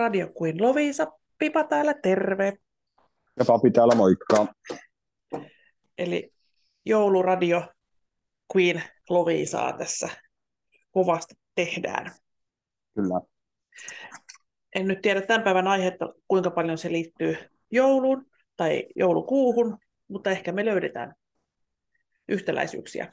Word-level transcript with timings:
Radio 0.00 0.28
Queen 0.42 0.62
Lovisa. 0.62 1.06
Pipa 1.38 1.64
täällä, 1.64 1.94
terve. 1.94 2.52
Ja 3.38 3.44
papi 3.46 3.70
täällä, 3.70 3.94
moikka. 3.94 4.46
Eli 5.98 6.32
jouluradio 6.84 7.62
Queen 8.56 8.82
Lovisaa 9.08 9.72
tässä 9.72 10.08
kovasti 10.90 11.34
tehdään. 11.54 12.12
Kyllä. 12.94 13.20
En 14.74 14.88
nyt 14.88 15.00
tiedä 15.02 15.20
tämän 15.22 15.42
päivän 15.42 15.66
aihetta, 15.66 16.14
kuinka 16.28 16.50
paljon 16.50 16.78
se 16.78 16.92
liittyy 16.92 17.36
jouluun 17.70 18.26
tai 18.56 18.86
joulukuuhun, 18.96 19.78
mutta 20.08 20.30
ehkä 20.30 20.52
me 20.52 20.64
löydetään 20.64 21.14
yhtäläisyyksiä 22.28 23.12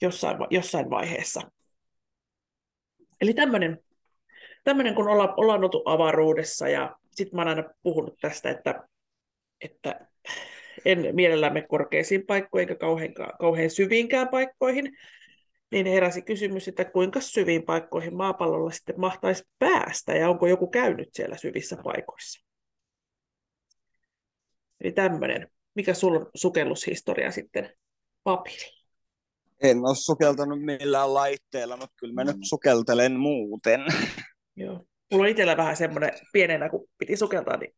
jossain, 0.00 0.36
jossain 0.50 0.90
vaiheessa. 0.90 1.40
Eli 3.20 3.34
tämmöinen, 3.34 3.78
tämmöinen 4.68 4.94
kun 4.94 5.08
olla, 5.08 5.34
ollaan 5.36 5.64
oltu 5.64 5.82
avaruudessa 5.84 6.68
ja 6.68 6.96
sitten 7.10 7.36
mä 7.36 7.40
oon 7.40 7.48
aina 7.48 7.64
puhunut 7.82 8.14
tästä, 8.20 8.50
että, 8.50 8.88
että 9.60 10.06
en 10.84 11.08
mielellämme 11.12 11.62
korkeisiin 11.62 12.26
paikkoihin 12.26 12.68
eikä 12.68 12.80
kauhean, 12.80 13.14
kauhean 13.40 13.70
syviinkään 13.70 14.28
paikkoihin, 14.28 14.96
niin 15.70 15.86
heräsi 15.86 16.22
kysymys, 16.22 16.68
että 16.68 16.84
kuinka 16.84 17.20
syviin 17.20 17.62
paikkoihin 17.62 18.16
maapallolla 18.16 18.70
sitten 18.70 19.00
mahtaisi 19.00 19.44
päästä 19.58 20.12
ja 20.12 20.28
onko 20.28 20.46
joku 20.46 20.66
käynyt 20.66 21.08
siellä 21.12 21.36
syvissä 21.36 21.76
paikoissa. 21.84 22.44
Eli 24.80 24.92
tämmöinen. 24.92 25.50
Mikä 25.74 25.94
sulla 25.94 26.20
on 26.20 26.30
sukellushistoria 26.34 27.30
sitten 27.30 27.72
papiri? 28.22 28.70
En 29.62 29.78
ole 29.78 29.96
sukeltanut 29.96 30.62
millään 30.62 31.14
laitteella, 31.14 31.76
mutta 31.76 31.94
kyllä 31.96 32.14
mä 32.14 32.24
nyt 32.24 32.36
sukeltelen 32.42 33.20
muuten. 33.20 33.80
Joo. 34.58 34.84
Mulla 35.12 35.24
on 35.24 35.30
itsellä 35.30 35.56
vähän 35.56 35.76
semmoinen 35.76 36.12
pienenä, 36.32 36.68
kun 36.68 36.88
piti 36.98 37.16
sukeltaa, 37.16 37.56
niin 37.56 37.74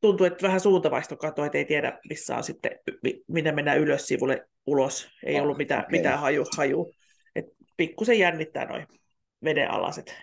tuntuu, 0.00 0.26
että 0.26 0.46
vähän 0.46 0.60
suuntavaisto 0.60 1.16
katoa, 1.16 1.46
että 1.46 1.58
ei 1.58 1.64
tiedä, 1.64 1.98
missä 2.08 2.36
on 2.36 2.44
sitten, 2.44 2.72
minne 3.28 3.52
mennään 3.52 3.78
ylös 3.78 4.06
sivulle 4.06 4.48
ulos. 4.66 5.08
Ei 5.24 5.36
oh, 5.36 5.42
ollut 5.42 5.58
mitään, 5.58 5.80
okay. 5.80 5.98
mitään 5.98 6.18
haju, 6.20 6.44
haju. 6.56 6.92
Et 7.34 7.44
pikkusen 7.76 8.18
jännittää 8.18 8.64
noin 8.64 8.86
vedenalaiset 9.44 10.14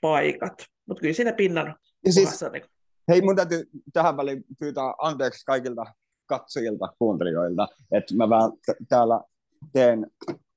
paikat. 0.00 0.64
Mutta 0.88 1.00
kyllä 1.00 1.14
siinä 1.14 1.32
pinnan 1.32 1.74
ja 2.06 2.12
siis, 2.12 2.44
niin... 2.52 2.64
Hei, 3.08 3.22
mun 3.22 3.36
täytyy 3.36 3.64
tähän 3.92 4.16
väliin 4.16 4.44
pyytää 4.58 4.94
anteeksi 4.98 5.44
kaikilta 5.44 5.84
katsojilta, 6.26 6.88
kuuntelijoilta, 6.98 7.68
että 7.92 8.14
mä 8.16 8.28
vähän 8.30 8.52
t- 8.52 8.88
täällä 8.88 9.20
teen 9.72 10.06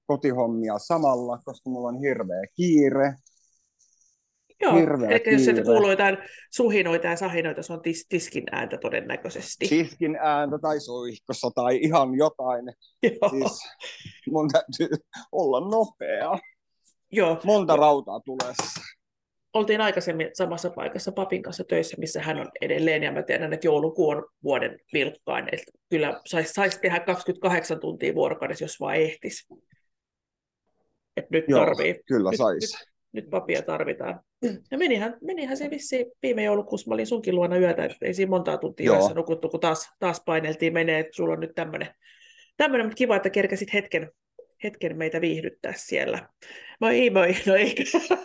kotihommia 0.06 0.78
samalla, 0.78 1.40
koska 1.46 1.70
mulla 1.70 1.88
on 1.88 2.00
hirveä 2.00 2.44
kiire. 2.56 3.14
Joo, 4.62 4.76
Hirveä 4.76 5.10
eli 5.10 5.34
jos 5.34 5.46
sieltä 5.46 5.64
kuuluu 5.64 5.90
jotain 5.90 6.18
suhinoita 6.52 7.08
ja 7.08 7.16
sahinoita, 7.16 7.64
se 7.64 7.74
on 7.74 7.82
tis, 7.82 8.06
tiskin 8.10 8.44
ääntä 8.52 8.78
todennäköisesti. 8.78 9.68
Tiskin 9.68 10.16
ääntä 10.16 10.58
tai 10.62 10.80
soihkossa 10.80 11.52
tai 11.56 11.78
ihan 11.82 12.16
jotain. 12.16 12.66
Joo. 13.04 13.30
Siis 13.30 13.62
mun 14.30 14.50
täytyy 14.50 14.98
olla 15.32 15.60
nopea. 15.60 16.38
Joo. 17.12 17.42
Monta 17.44 17.76
rautaa 17.76 18.20
tulessa. 18.20 18.82
Oltiin 19.54 19.82
aikaisemmin 19.82 20.30
samassa 20.34 20.70
paikassa 20.70 21.12
papin 21.12 21.44
kanssa 21.44 21.64
töissä, 21.64 21.98
missä 22.00 22.22
hän 22.22 22.38
on 22.40 22.52
edelleen, 22.62 23.04
ja 23.04 23.12
mä 23.12 23.24
tiedän, 23.24 23.54
että 23.54 23.68
joulukuu 23.68 24.10
on 24.10 24.26
vuoden 24.44 24.80
vilkkain, 24.94 25.50
että 25.52 25.72
kyllä 25.90 26.22
saisi 26.26 26.54
sais 26.54 26.78
tehdä 26.78 27.00
28 27.00 27.80
tuntia 27.80 28.16
vuorokaudessa, 28.16 28.64
jos 28.64 28.80
vaan 28.80 28.96
ehtis. 28.96 29.48
Et 31.18 31.30
nyt 31.30 31.46
Joo, 31.48 31.60
tarvii. 31.60 32.02
kyllä 32.06 32.32
saisi. 32.38 32.89
Nyt, 33.12 33.30
papia 33.30 33.62
tarvitaan. 33.62 34.20
Ja 34.72 34.78
menihän, 34.78 35.18
menihän 35.22 35.58
se 35.58 35.70
vissiin 35.70 36.06
viime 36.22 36.44
joulukuussa, 36.44 36.90
mä 36.90 36.94
olin 36.94 37.08
sunkin 37.08 37.36
luona 37.36 37.58
yötä, 37.58 37.86
että 37.86 38.06
ei 38.06 38.14
siinä 38.14 38.30
montaa 38.30 38.58
tuntia 38.58 38.86
Joo. 38.86 38.96
yössä 38.96 39.14
nukuttu, 39.14 39.50
kun 39.50 39.60
taas, 39.60 39.90
taas 40.00 40.22
paineltiin 40.26 40.74
menee, 40.74 41.00
että 41.00 41.16
sulla 41.16 41.34
on 41.34 41.40
nyt 41.40 41.56
tämmöinen, 41.56 41.88
tämmöinen 42.58 42.86
mutta 42.86 42.98
kiva, 42.98 43.16
että 43.16 43.30
kerkäsit 43.30 43.74
hetken, 43.74 44.12
hetken 44.64 44.98
meitä 44.98 45.22
viihdyttää 45.22 45.74
siellä. 45.76 46.30
Moi 46.82 47.10
moi, 47.10 47.36
no 47.46 47.56
eikö? 47.56 47.84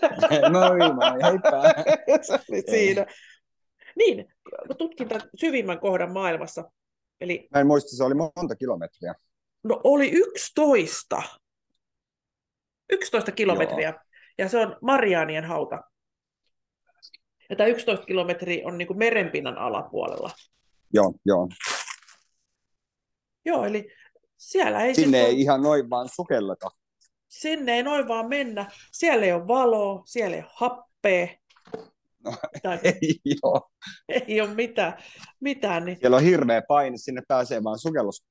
moi 0.53 0.79
moi, 0.79 1.23
heippa. 1.23 1.63
siinä. 2.71 3.07
Niin, 3.97 4.25
tutkin 4.79 5.09
tämän 5.09 5.29
syvimmän 5.41 5.81
kohdan 5.81 6.13
maailmassa. 6.13 6.71
Eli... 7.21 7.49
Mä 7.55 7.61
en 7.61 7.67
muista, 7.67 7.97
se 7.97 8.05
oli 8.05 8.15
monta 8.15 8.57
kilometriä. 8.59 9.15
No 9.65 9.81
oli 9.85 10.11
11. 10.13 11.23
11 12.93 13.33
kilometriä. 13.33 13.89
Joo. 13.89 13.99
Ja 14.39 14.49
se 14.49 14.59
on 14.59 14.77
Mariaanien 14.83 15.45
hauta. 15.45 15.81
Ja 17.51 17.57
tämä 17.57 17.67
11 17.67 18.07
kilometriä 18.07 18.67
on 18.67 18.79
niin 18.79 18.89
kuin 18.89 18.99
merenpinnan 18.99 19.59
alapuolella. 19.59 20.31
Joo, 20.95 21.15
joo. 21.25 21.49
Joo, 23.45 23.65
eli 23.65 23.91
siellä 24.37 24.83
ei... 24.85 24.95
Sinne 24.95 25.19
ei 25.19 25.25
ole... 25.25 25.33
ihan 25.33 25.63
noin 25.63 25.91
vaan 25.91 26.09
sukelleta. 26.09 26.71
Sinne 27.29 27.75
ei 27.75 27.83
noin 27.83 28.09
vaan 28.09 28.29
mennä. 28.29 28.71
Siellä 28.93 29.25
ei 29.25 29.33
ole 29.33 29.47
valoa, 29.47 30.03
siellä 30.07 30.37
ei 30.37 30.43
ole 30.43 30.51
happea. 30.55 31.29
No, 32.25 32.37
tai... 32.63 32.79
ei 32.85 33.21
ole. 33.43 33.61
Ei 34.09 34.41
ole 34.41 34.55
mitään. 34.55 34.95
mitään 35.41 35.85
niin... 35.85 35.99
Siellä 36.01 36.17
on 36.17 36.23
hirveä 36.23 36.63
paine, 36.69 36.97
sinne 36.97 37.23
pääsee 37.29 37.65
vaan 37.65 37.79
sukellus, 37.79 38.25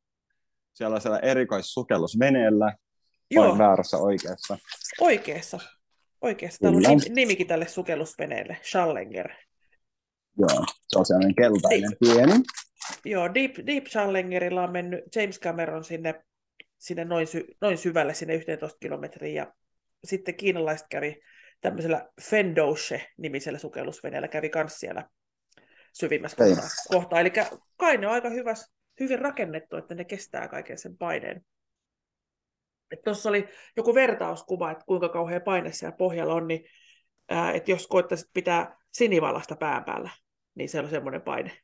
sellaisella 0.74 1.20
erikoissukellusveneellä. 1.20 2.75
Joo. 3.31 3.46
Olen 3.46 3.58
väärässä 3.58 3.97
oikeassa. 3.97 4.58
Oikeassa. 5.02 5.59
Oikeassa. 6.23 6.59
Täällä 6.61 6.89
on 6.89 7.01
nimikin 7.16 7.47
tälle 7.47 7.67
sukellusveneelle, 7.67 8.57
Schallenger. 8.63 9.29
Joo, 10.38 10.66
se 10.88 11.00
on 11.00 11.06
sellainen 11.06 11.35
keltainen 11.35 11.89
Deep. 11.89 12.00
pieni. 12.00 12.44
Joo, 13.06 13.34
Deep, 13.34 13.51
Deep 13.67 13.84
Challengerilla 13.84 14.63
on 14.63 14.72
mennyt 14.72 15.16
James 15.16 15.39
Cameron 15.39 15.84
sinne, 15.84 16.23
sinne 16.78 17.06
noin, 17.06 17.28
sy, 17.28 17.45
noin 17.61 17.78
syvälle, 17.78 18.13
sinne 18.13 18.35
11 18.35 18.78
kilometriin, 18.79 19.35
ja 19.35 19.53
sitten 20.03 20.35
kiinalaiset 20.35 20.88
kävi 20.89 21.22
tämmöisellä 21.61 22.09
Fendouche-nimisellä 22.22 23.59
sukellusveneellä, 23.59 24.28
kävi 24.28 24.51
myös 24.55 24.79
siellä 24.79 25.09
syvimmässä 25.94 26.38
kohtaa. 26.38 26.69
kohtaa. 26.91 27.19
Eli 27.19 27.31
kai 27.78 27.97
ne 27.97 28.07
on 28.07 28.13
aika 28.13 28.29
hyvä, 28.29 28.53
hyvin 29.00 29.19
rakennettu, 29.19 29.78
että 29.78 29.95
ne 29.95 30.03
kestää 30.03 30.47
kaiken 30.47 30.78
sen 30.78 30.97
paineen. 30.97 31.45
Tuossa 33.04 33.30
oli 33.30 33.48
joku 33.78 33.96
vertauskuva, 33.96 34.72
että 34.72 34.86
kuinka 34.86 35.10
kauhean 35.10 35.42
paine 35.42 35.72
siellä 35.72 35.98
pohjalla 35.98 36.34
on, 36.34 36.48
niin 36.48 36.66
ää, 37.30 37.52
että 37.52 37.72
jos 37.72 37.88
koittaisit 37.88 38.30
pitää 38.34 38.78
sinivalasta 38.94 39.56
pään 39.56 39.84
päällä, 39.84 40.10
niin 40.56 40.70
se 40.70 40.80
on 40.80 40.90
semmoinen 40.90 41.22
paine. 41.22 41.58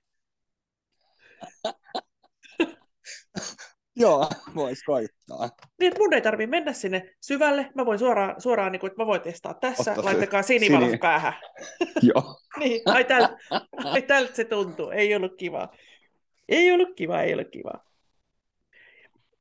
Joo, 3.96 4.30
voisi 4.56 4.86
koittaa. 4.86 5.50
Niin, 5.80 5.94
mun 5.98 6.14
ei 6.14 6.22
tarvitse 6.22 6.50
mennä 6.50 6.74
sinne 6.74 7.16
syvälle. 7.22 7.72
Mä 7.76 7.86
voin 7.86 8.00
suoraan, 8.00 8.42
suoraan 8.42 8.72
niin 8.72 8.80
kuin, 8.80 8.92
että 8.92 9.02
mä 9.02 9.08
voin 9.08 9.22
testaa 9.22 9.54
tässä. 9.54 9.92
Otta 9.92 10.06
Laittakaa 10.06 10.42
sinivalas 10.42 10.90
sini... 10.90 10.98
päähän. 10.98 11.34
Joo. 12.14 12.40
niin, 12.60 12.82
ai 12.86 13.06
tältä, 13.06 13.38
ai 13.84 14.02
tältä 14.02 14.36
se 14.36 14.44
tuntuu. 14.44 14.90
Ei 14.90 15.16
ollut 15.16 15.36
kiva. 15.38 15.70
Ei 16.50 16.72
ollut 16.72 16.96
kiva, 16.96 17.22
ei 17.22 17.34
ollut 17.34 17.50
kiva. 17.52 17.74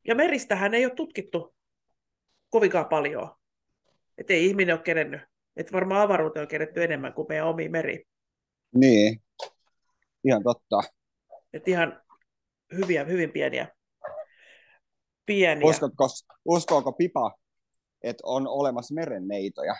Ja 0.06 0.14
meristähän 0.14 0.74
ei 0.74 0.84
ole 0.84 0.94
tutkittu 0.94 1.54
kovinkaan 2.50 2.86
paljon. 2.86 3.30
Että 4.18 4.32
ei 4.32 4.46
ihminen 4.46 4.74
ole 4.74 4.82
kerennyt. 4.82 5.20
Että 5.56 5.72
varmaan 5.72 6.02
avaruuteen 6.02 6.42
on 6.42 6.48
keretty 6.48 6.84
enemmän 6.84 7.12
kuin 7.12 7.26
meidän 7.28 7.46
omi 7.46 7.68
meri. 7.68 8.04
Niin, 8.74 9.22
ihan 10.24 10.42
totta. 10.42 10.80
Että 11.52 11.70
ihan 11.70 12.02
hyviä, 12.76 13.04
hyvin 13.04 13.32
pieniä. 13.32 13.68
pieniä. 15.26 15.68
Uskotko, 15.68 16.08
uskoako 16.44 16.92
Pipa, 16.92 17.38
että 18.02 18.22
on 18.26 18.48
olemassa 18.48 18.94
merenneitoja? 18.94 19.74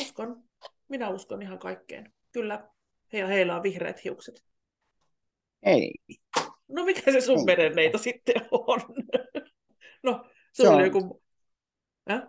Uskon. 0.00 0.42
Minä 0.88 1.08
uskon 1.08 1.42
ihan 1.42 1.58
kaikkeen. 1.58 2.12
Kyllä, 2.32 2.68
heillä, 3.12 3.28
heillä 3.28 3.56
on 3.56 3.62
vihreät 3.62 4.04
hiukset. 4.04 4.44
Ei. 5.62 5.94
No 6.68 6.84
mikä 6.84 7.12
se 7.12 7.20
sun 7.20 7.44
merenneito 7.44 7.98
sitten 7.98 8.48
on? 8.50 8.80
no, 10.02 10.24
se, 10.52 10.62
se 10.62 10.68
on 10.68 10.84
joku 10.84 11.22
Äh? 12.10 12.22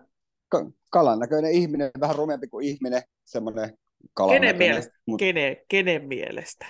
kalan 0.91 1.19
näköinen 1.19 1.51
ihminen, 1.51 1.91
vähän 1.99 2.15
rumempi 2.15 2.47
kuin 2.47 2.67
ihminen, 2.67 3.01
semmoinen 3.25 3.77
kalan 4.13 4.33
kenen 4.35 4.57
mielestä? 4.57 4.93
Mut... 5.05 5.19
Kenen, 5.19 5.57
kenen 5.67 6.07
mielestä? 6.07 6.65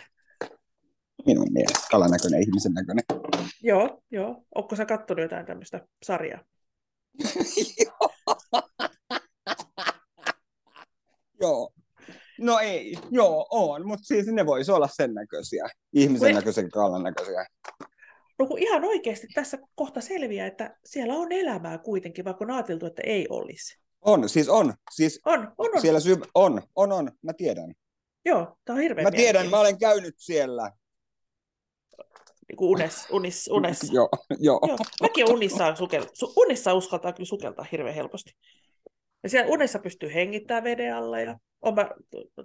Minun 1.25 1.53
mielestä, 1.53 1.87
kalan 1.91 2.11
näköinen, 2.11 2.41
ihmisen 2.41 2.73
näköinen. 2.73 3.03
Joo, 3.63 4.01
joo. 4.11 4.43
Onko 4.55 4.75
sä 4.75 4.85
kattonut 4.85 5.21
jotain 5.21 5.45
tämmöistä 5.45 5.87
sarjaa? 6.03 6.43
joo. 11.41 11.73
No 12.39 12.59
ei, 12.59 12.97
joo, 13.11 13.47
on, 13.49 13.87
mutta 13.87 14.05
siis 14.05 14.27
ne 14.27 14.45
voisi 14.45 14.71
olla 14.71 14.89
sen 14.91 15.13
näköisiä, 15.13 15.67
ihmisen 15.93 16.29
Me... 16.29 16.33
näköisiä, 16.33 16.69
kalan 16.73 17.03
näköisiä. 17.03 17.45
No 18.41 18.47
kun 18.47 18.59
ihan 18.59 18.83
oikeasti 18.83 19.27
tässä 19.33 19.57
kohta 19.75 20.01
selviää, 20.01 20.47
että 20.47 20.77
siellä 20.85 21.13
on 21.13 21.31
elämää 21.31 21.77
kuitenkin, 21.77 22.25
vaikka 22.25 22.45
on 22.45 22.51
ajateltu, 22.51 22.85
että 22.85 23.01
ei 23.05 23.27
olisi. 23.29 23.79
On, 24.01 24.29
siis 24.29 24.49
on. 24.49 24.73
Siis 24.91 25.21
on, 25.25 25.39
on, 25.57 25.75
on. 25.75 25.81
Siellä 25.81 25.99
syy... 25.99 26.17
on, 26.35 26.61
on, 26.75 26.91
on, 26.91 27.11
mä 27.21 27.33
tiedän. 27.33 27.73
Joo, 28.25 28.57
tämä 28.65 28.75
on 28.75 28.83
hirveän 28.83 29.03
Mä 29.05 29.11
tiedän, 29.11 29.49
mä 29.49 29.59
olen 29.59 29.77
käynyt 29.77 30.15
siellä. 30.17 30.71
niin 32.47 32.57
kuin 32.57 32.69
unes, 32.69 33.07
unis, 33.11 33.49
unessa. 33.51 33.93
joo, 33.93 34.09
joo. 34.39 34.59
Joo, 34.67 34.77
mäkin 35.01 35.31
unissa, 35.31 35.75
sukel... 35.75 36.03
su- 36.03 36.33
unissa 36.37 36.73
uskaltaa 36.73 37.13
kyllä 37.13 37.27
sukeltaa 37.27 37.65
hirveän 37.71 37.95
helposti. 37.95 38.31
Ja 39.23 39.29
siellä 39.29 39.51
unessa 39.51 39.79
pystyy 39.79 40.13
hengittämään 40.13 40.63
veden 40.63 40.95
alla 40.95 41.19
ja 41.19 41.39
on 41.61 41.75
mä 41.75 41.89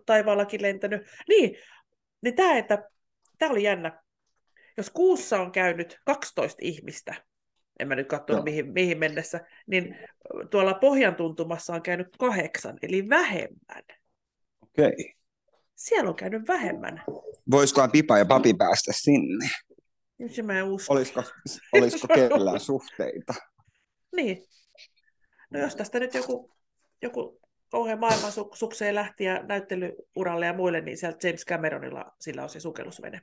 taivaallakin 0.06 0.62
lentänyt. 0.62 1.02
Niin, 1.28 1.56
niin 2.22 2.34
tämä, 2.34 2.58
että 2.58 2.90
tämä 3.38 3.52
oli 3.52 3.62
jännä. 3.62 4.05
Jos 4.76 4.90
kuussa 4.90 5.40
on 5.40 5.52
käynyt 5.52 6.00
12 6.04 6.58
ihmistä, 6.62 7.14
en 7.78 7.88
mä 7.88 7.94
nyt 7.94 8.08
katsonut 8.08 8.38
Joo. 8.38 8.44
mihin, 8.44 8.72
mihin 8.72 8.98
mennessä, 8.98 9.40
niin 9.66 9.96
tuolla 10.50 10.74
pohjan 10.74 11.14
tuntumassa 11.14 11.74
on 11.74 11.82
käynyt 11.82 12.08
kahdeksan, 12.18 12.78
eli 12.82 13.08
vähemmän. 13.08 13.82
Okei. 14.62 14.86
Okay. 14.86 15.16
Siellä 15.74 16.10
on 16.10 16.16
käynyt 16.16 16.48
vähemmän. 16.48 17.02
Voisikohan 17.50 17.90
Pipa 17.90 18.18
ja 18.18 18.24
Papi 18.24 18.54
päästä 18.54 18.92
sinne? 18.94 19.48
Nyt 20.18 20.32
mä 20.42 20.58
en 20.58 20.64
usko. 20.64 20.94
Olisiko, 20.94 21.22
olisiko 21.72 22.08
kellään 22.14 22.60
suhteita? 22.60 23.34
Niin. 24.16 24.44
No 25.50 25.60
jos 25.60 25.76
tästä 25.76 26.00
nyt 26.00 26.14
joku, 26.14 26.50
joku 27.02 27.40
kauhean 27.70 27.98
maailman 27.98 28.30
su- 28.30 28.56
sukseen 28.56 28.94
lähti 28.94 29.24
ja 29.24 29.42
näyttelyuralle 29.42 30.46
ja 30.46 30.52
muille, 30.52 30.80
niin 30.80 30.98
sieltä 30.98 31.28
James 31.28 31.44
Cameronilla 31.44 32.12
sillä 32.20 32.42
on 32.42 32.48
se 32.48 32.60
sukellusvene. 32.60 33.20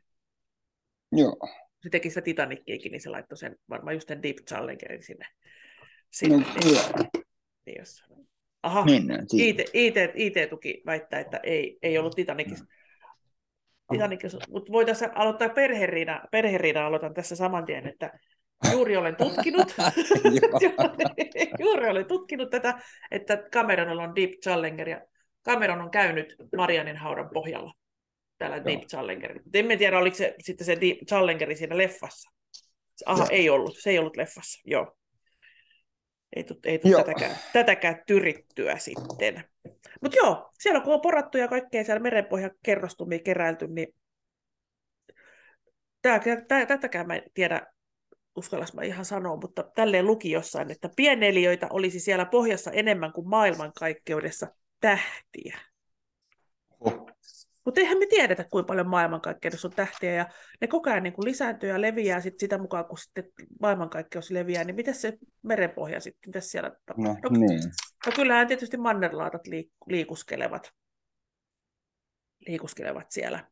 Joo. 1.18 1.38
Se 1.84 1.90
teki 1.90 2.10
sitä 2.10 2.22
Titanickiakin, 2.22 2.92
niin 2.92 3.02
se 3.02 3.10
laittoi 3.10 3.38
sen 3.38 3.56
varmaan 3.70 3.96
just 3.96 4.08
sen 4.08 4.24
Deep 4.24 4.36
Challengerin 4.36 5.04
sinne. 5.04 5.26
No, 5.80 5.88
sinne. 6.12 6.38
niin, 6.38 6.76
joo. 6.76 6.84
niin 7.66 7.80
jos... 7.80 8.04
Aha, 8.64 8.86
Mennään 8.86 9.30
siihen. 9.30 9.60
IT, 9.60 9.70
IT, 9.74 9.96
IT-tuki 10.16 10.82
väittää, 10.86 11.20
että 11.20 11.40
ei, 11.44 11.78
ei 11.82 11.98
ollut 11.98 12.16
Titanicissa. 12.16 12.66
Titanicissa, 13.92 14.38
mutta 14.50 14.72
voitaisiin 14.72 15.12
aloittaa 15.16 15.50
perheriina, 15.50 16.22
perheriina 16.32 16.88
aloitan 16.88 17.14
tässä 17.14 17.36
saman 17.36 17.66
tien, 17.66 17.88
että 17.88 18.20
juuri 18.72 18.98
olen 18.98 19.16
tutkinut, 19.16 19.76
juuri 21.60 21.90
olen 21.90 22.06
tutkinut 22.06 22.50
tätä, 22.50 22.80
että 23.12 23.38
Cameronilla 23.38 24.04
on 24.04 24.16
Deep 24.16 24.32
Challenger 24.32 24.90
ja 24.90 25.02
Cameron 25.46 25.82
on 25.82 25.92
käynyt 25.92 26.36
Marianin 26.58 26.98
haudan 26.98 27.30
pohjalla 27.34 27.74
tällä 28.44 28.58
Joo. 28.58 28.66
Deep 28.66 28.82
Challengerilla. 28.82 29.42
Mutta 29.44 29.58
emme 29.58 29.78
tiedä, 29.78 29.98
oliko 29.98 30.16
se 30.16 30.36
sitten 30.40 30.66
se 30.66 30.82
Deep 30.82 30.98
Challengeri 31.08 31.56
siinä 31.56 31.78
leffassa. 31.78 32.32
Aha, 33.06 33.24
Joo. 33.24 33.28
ei 33.32 33.50
ollut. 33.50 33.78
Se 33.78 33.90
ei 33.90 34.00
ollut 34.00 34.18
leffassa, 34.18 34.62
joo. 34.66 34.98
Ei 36.36 36.44
tule 36.44 36.60
ei 36.64 36.80
tätäkään, 36.80 37.36
tätäkään 37.54 38.04
tyrittyä 38.08 38.78
sitten. 38.78 39.44
Mutta 40.02 40.18
joo, 40.18 40.52
siellä 40.60 40.82
kun 40.82 40.94
on 40.94 41.02
porattu 41.02 41.38
ja 41.38 41.48
kaikkea 41.48 41.84
siellä 41.84 42.00
merenpohjan 42.00 42.52
kerrostumia 42.66 43.20
keräilty, 43.20 43.68
niin 43.68 43.96
tää, 46.02 46.22
tää, 46.48 46.66
tätäkään 46.66 47.08
mä 47.08 47.16
en 47.16 47.24
tiedä, 47.34 47.68
uskallas 48.36 48.74
mä 48.74 48.82
ihan 48.82 49.06
sanoa, 49.06 49.38
mutta 49.42 49.64
tälleen 49.76 50.06
luki 50.06 50.32
jossain, 50.32 50.72
että 50.72 50.90
pieneliöitä 50.96 51.68
olisi 51.70 52.00
siellä 52.00 52.26
pohjassa 52.26 52.72
enemmän 52.72 53.14
kuin 53.14 53.30
maailmankaikkeudessa 53.30 54.48
tähtiä. 54.80 55.60
Oh. 56.80 57.08
Mutta 57.66 57.82
eihän 57.82 57.98
me 57.98 58.06
tiedetä, 58.06 58.44
kuinka 58.44 58.68
paljon 58.68 58.88
maailmankaikkeudessa 58.88 59.68
on 59.68 59.74
tähtiä, 59.74 60.14
ja 60.14 60.26
ne 60.62 60.68
koko 60.68 60.90
ajan 60.90 61.04
niin 61.04 61.14
kuin 61.14 61.26
lisääntyy 61.26 61.70
ja 61.70 61.82
leviää 61.82 62.22
sit 62.22 62.40
sitä 62.40 62.58
mukaan, 62.58 62.86
kun 62.86 62.98
sitten 62.98 63.24
maailmankaikkeus 63.62 64.32
leviää, 64.32 64.64
niin 64.64 64.76
miten 64.76 64.96
se 64.96 65.18
merenpohja 65.42 66.00
sitten, 66.00 66.30
mitä 66.30 66.40
siellä 66.40 66.72
tapahtuu? 66.86 67.32
No, 67.32 67.48
niin. 67.48 67.62
no 68.06 68.12
kyllähän 68.16 68.48
tietysti 68.48 68.78
mannerlaatat 68.78 69.48
liik- 69.48 69.74
liikuskelevat, 69.88 70.72
liikuskelevat 72.48 73.12
siellä. 73.12 73.48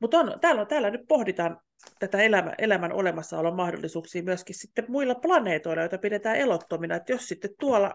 Mutta 0.00 0.18
on, 0.18 0.40
täällä, 0.40 0.64
täällä 0.64 0.90
nyt 0.90 1.06
pohditaan 1.08 1.60
tätä 1.98 2.22
elämä, 2.22 2.54
elämän 2.58 2.92
olemassaolon 2.92 3.56
mahdollisuuksia 3.56 4.22
myöskin 4.22 4.54
sitten 4.54 4.84
muilla 4.88 5.14
planeetoilla, 5.14 5.82
joita 5.82 5.98
pidetään 5.98 6.36
elottomina. 6.36 6.94
Että 6.94 7.12
jos 7.12 7.28
sitten 7.28 7.50
tuolla 7.60 7.94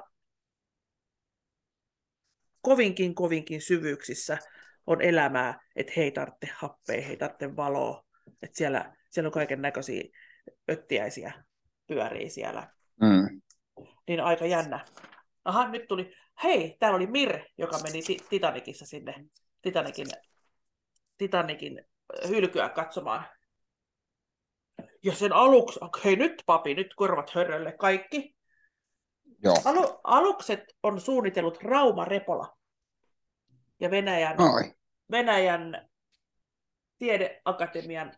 kovinkin, 2.63 3.15
kovinkin 3.15 3.61
syvyyksissä 3.61 4.37
on 4.87 5.01
elämää, 5.01 5.59
että 5.75 5.93
he 5.97 6.03
ei 6.03 6.11
tarvitse 6.11 6.49
happea, 6.55 7.01
he 7.01 7.09
ei 7.09 7.17
tarvitse 7.17 7.55
valoa, 7.55 8.03
että 8.41 8.57
siellä, 8.57 8.95
siellä 9.09 9.27
on 9.27 9.31
kaiken 9.33 9.61
näköisiä 9.61 10.03
öttiäisiä 10.71 11.43
pyörii 11.87 12.29
siellä, 12.29 12.67
Mm. 13.01 13.41
niin 14.07 14.19
aika 14.19 14.45
jännä. 14.45 14.85
Aha, 15.45 15.67
nyt 15.67 15.87
tuli, 15.87 16.13
hei, 16.43 16.77
täällä 16.79 16.95
oli 16.95 17.07
Mir, 17.07 17.39
joka 17.57 17.79
meni 17.83 18.01
Ti- 18.01 18.25
Titanicissa 18.29 18.85
sinne, 18.85 19.15
Titanikin, 19.61 20.07
Titanikin 21.17 21.79
äh, 22.23 22.29
hylkyä 22.29 22.69
katsomaan. 22.69 23.25
Ja 25.03 25.15
sen 25.15 25.33
aluksi, 25.33 25.79
hei 26.05 26.15
nyt 26.15 26.43
papi, 26.45 26.75
nyt 26.75 26.93
korvat 26.95 27.29
hörrölle 27.29 27.71
kaikki. 27.71 28.32
Joo. 29.43 29.55
Alu, 29.65 29.99
alukset 30.03 30.63
on 30.83 31.01
suunnitellut 31.01 31.57
Rauma 31.63 32.05
Repola 32.05 32.57
ja 33.79 33.91
Venäjän, 33.91 34.35
Ai. 34.39 34.73
Venäjän 35.11 35.89
tiedeakatemian 36.97 38.13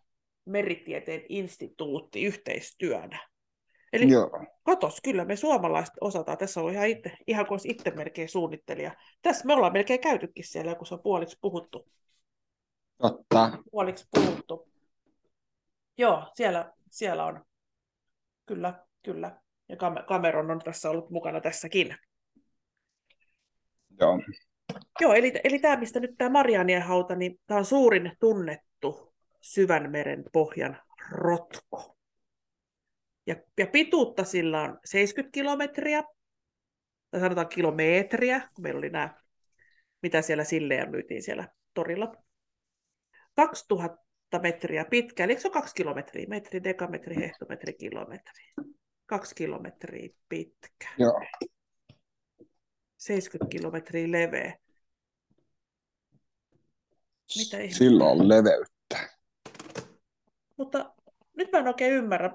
meritieteen 0.46 1.22
instituutti 1.30 2.24
yhteistyönä. 2.24 3.28
Eli 3.94 4.10
Joo. 4.10 4.46
katos, 4.64 5.02
kyllä 5.04 5.26
me 5.26 5.36
suomalaiset 5.36 5.94
osataan. 6.02 6.38
Tässä 6.38 6.62
on 6.62 6.72
ihan, 6.72 6.88
itse, 6.88 7.12
ihan 7.28 7.46
kuin 7.46 7.60
itse 7.64 7.92
melkein 7.92 8.30
suunnittelija. 8.30 8.96
Tässä 9.22 9.46
me 9.46 9.54
ollaan 9.54 9.74
melkein 9.74 10.02
käytykin 10.02 10.48
siellä, 10.48 10.76
kun 10.76 10.88
se 10.88 10.94
on 10.94 11.04
puoliksi 11.04 11.38
puhuttu. 11.42 11.90
Totta. 12.98 13.58
Puoliksi 13.72 14.08
puhuttu. 14.12 14.70
Joo, 15.98 16.32
siellä, 16.34 16.74
siellä 16.92 17.26
on. 17.26 17.46
Kyllä, 18.46 18.86
kyllä. 19.04 19.42
Ja 19.70 19.76
Cam- 19.76 20.06
Cameron 20.08 20.52
on 20.52 20.60
tässä 20.60 20.90
ollut 20.90 21.10
mukana 21.10 21.42
tässäkin. 21.42 21.96
Joo. 24.00 24.20
Joo, 25.02 25.14
eli, 25.14 25.34
eli 25.44 25.60
tämä, 25.60 25.78
mistä 25.78 26.00
nyt 26.00 26.12
tämä 26.18 26.30
Marianien 26.30 26.82
hauta, 26.82 27.16
niin 27.16 27.40
tämä 27.48 27.58
on 27.58 27.66
suurin 27.66 28.12
tunnettu 28.20 29.14
syvän 29.42 29.92
meren 29.92 30.24
pohjan 30.34 30.82
rotko. 31.12 31.98
Ja, 33.28 33.36
ja 33.58 33.68
pituutta 33.68 34.24
sillä 34.24 34.62
on 34.62 34.80
70 34.86 35.34
kilometriä, 35.34 36.04
tai 37.12 37.20
sanotaan 37.20 37.48
kilometriä, 37.48 38.50
kun 38.56 38.64
meillä 38.64 38.78
oli 38.78 38.90
nämä, 38.90 39.16
mitä 40.02 40.22
siellä 40.22 40.44
sillejä 40.44 40.86
myytiin 40.86 41.24
siellä 41.24 41.48
torilla. 41.74 42.12
2000 43.36 44.06
metriä 44.42 44.86
pitkä, 44.86 45.24
eli 45.24 45.40
se 45.40 45.48
on 45.48 45.54
kaksi 45.54 45.76
kilometriä, 45.76 46.26
metri, 46.30 46.64
dekametri, 46.64 47.16
hehtometri, 47.16 47.74
kilometri. 47.74 48.44
Kaksi 49.06 49.36
kilometriä 49.36 50.10
pitkä, 50.30 50.88
Joo. 50.98 51.22
70 52.98 53.58
kilometriä 53.58 54.12
leveä. 54.12 54.58
Mitä 57.38 57.58
ihmettä? 57.58 57.78
Silloin 57.78 58.22
on 58.22 58.30
leveyttä. 58.30 59.10
Mutta 60.58 60.94
nyt 61.38 61.52
mä 61.52 61.60
en 61.60 61.68
oikein 61.68 61.94
ymmärrä. 61.94 62.32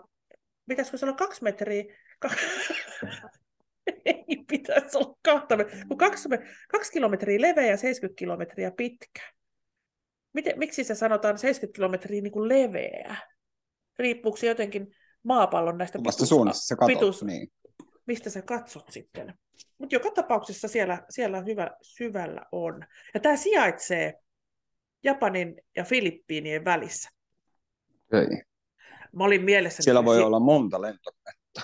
Pitäisikö 0.68 0.98
se 0.98 1.06
olla 1.06 1.16
kaksi 1.16 1.42
metriä? 1.42 1.84
Ka- 2.18 2.30
Ei 4.04 4.44
pitäisi 4.48 4.98
olla 4.98 5.16
kahta 5.22 5.56
metriä. 5.56 5.84
Kun 5.88 5.98
kaksi, 5.98 6.28
kaksi 6.68 6.92
kilometriä 6.92 7.40
leveä 7.40 7.66
ja 7.66 7.76
70 7.76 8.18
kilometriä 8.18 8.70
pitkä. 8.70 9.22
Miten, 10.32 10.58
miksi 10.58 10.84
se 10.84 10.94
sanotaan 10.94 11.38
70 11.38 11.76
kilometriä 11.76 12.22
niin 12.22 12.32
kuin 12.32 12.48
leveä? 12.48 13.16
Riippuuko 13.98 14.36
se 14.36 14.46
jotenkin 14.46 14.96
maapallon 15.22 15.78
näistä 15.78 15.98
Kuvasta 15.98 16.26
suunnasta 16.26 16.66
sä 16.66 16.76
katot. 16.76 16.94
pituus- 16.98 17.22
Niin. 17.22 17.48
mistä 18.06 18.30
sä 18.30 18.42
katsot 18.42 18.84
sitten. 18.90 19.34
Mutta 19.78 19.94
joka 19.94 20.10
tapauksessa 20.10 20.68
siellä, 20.68 21.02
siellä 21.10 21.40
hyvä, 21.42 21.70
syvällä 21.82 22.42
on. 22.52 22.86
Ja 23.14 23.20
tämä 23.20 23.36
sijaitsee 23.36 24.14
Japanin 25.02 25.62
ja 25.76 25.84
Filippiinien 25.84 26.64
välissä. 26.64 27.08
Ei. 28.12 28.42
Mä 29.12 29.24
olin 29.24 29.44
mielessäni... 29.44 29.84
Siellä 29.84 30.04
voi 30.04 30.16
si- 30.16 30.22
olla 30.22 30.40
monta 30.40 30.80
lentokonetta. 30.80 31.60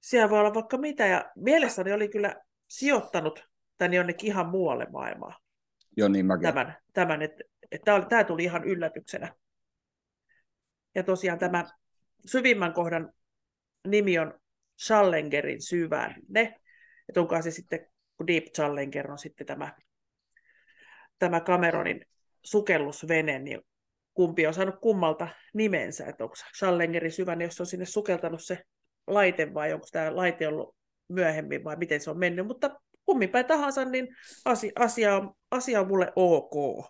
siellä 0.00 0.30
voi 0.30 0.38
olla 0.40 0.54
vaikka 0.54 0.78
mitä, 0.78 1.06
ja 1.06 1.30
mielessäni 1.36 1.92
oli 1.92 2.08
kyllä 2.08 2.36
sijoittanut 2.68 3.44
tänne 3.78 3.96
jonnekin 3.96 4.26
ihan 4.26 4.48
muualle 4.48 4.86
maailmaan 4.92 5.34
Joo, 5.96 6.08
niin 6.08 6.26
mäkin. 6.26 6.42
tämän, 6.42 6.76
tämän 6.92 7.22
että 7.22 7.44
että 7.70 8.00
tämä 8.08 8.24
tuli 8.24 8.44
ihan 8.44 8.64
yllätyksenä. 8.64 9.34
Ja 10.94 11.02
tosiaan 11.02 11.38
tämä 11.38 11.64
syvimmän 12.26 12.72
kohdan 12.72 13.12
nimi 13.88 14.18
on 14.18 14.40
Challengerin 14.86 15.62
syvänne, 15.62 16.60
että 17.08 17.20
onkaan 17.20 17.42
se 17.42 17.50
sitten, 17.50 17.86
kun 18.16 18.26
Deep 18.26 18.44
Challenger 18.44 19.10
on 19.10 19.18
sitten 19.18 19.46
tämä, 19.46 19.76
tämä 21.18 21.40
Cameronin 21.40 22.06
sukellusvene, 22.42 23.38
niin 23.38 23.60
kumpi 24.14 24.46
on 24.46 24.54
saanut 24.54 24.80
kummalta 24.80 25.28
nimensä, 25.54 26.06
että 26.06 26.24
onko 26.24 26.36
Challengerin 26.58 27.12
syvänne, 27.12 27.44
jos 27.44 27.60
on 27.60 27.66
sinne 27.66 27.86
sukeltanut 27.86 28.44
se 28.44 28.58
laite 29.06 29.54
vai 29.54 29.72
onko 29.72 29.86
tämä 29.92 30.16
laite 30.16 30.48
ollut 30.48 30.76
myöhemmin 31.08 31.64
vai 31.64 31.76
miten 31.76 32.00
se 32.00 32.10
on 32.10 32.18
mennyt, 32.18 32.46
mutta 32.46 32.80
kummin 33.06 33.28
päin 33.28 33.46
tahansa, 33.46 33.84
niin 33.84 34.08
asia, 34.44 34.72
asia, 34.76 35.16
on, 35.16 35.34
asia 35.50 35.80
on 35.80 35.88
mulle 35.88 36.12
ok. 36.16 36.84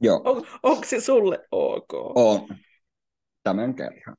Joo. 0.00 0.20
On, 0.24 0.46
onko 0.62 0.84
se 0.84 1.00
sulle 1.00 1.38
ok? 1.50 1.94
On. 1.94 2.48
Tämän 3.42 3.74
kerran. 3.74 4.16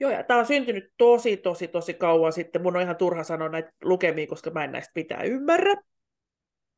Joo, 0.00 0.10
ja 0.10 0.22
tämä 0.22 0.40
on 0.40 0.46
syntynyt 0.46 0.84
tosi, 0.96 1.36
tosi, 1.36 1.68
tosi 1.68 1.94
kauan 1.94 2.32
sitten. 2.32 2.62
Mun 2.62 2.76
on 2.76 2.82
ihan 2.82 2.96
turha 2.96 3.24
sanoa 3.24 3.48
näitä 3.48 3.72
lukemia, 3.82 4.26
koska 4.26 4.50
mä 4.50 4.64
en 4.64 4.72
näistä 4.72 4.90
pitää 4.94 5.22
ymmärrä. 5.22 5.74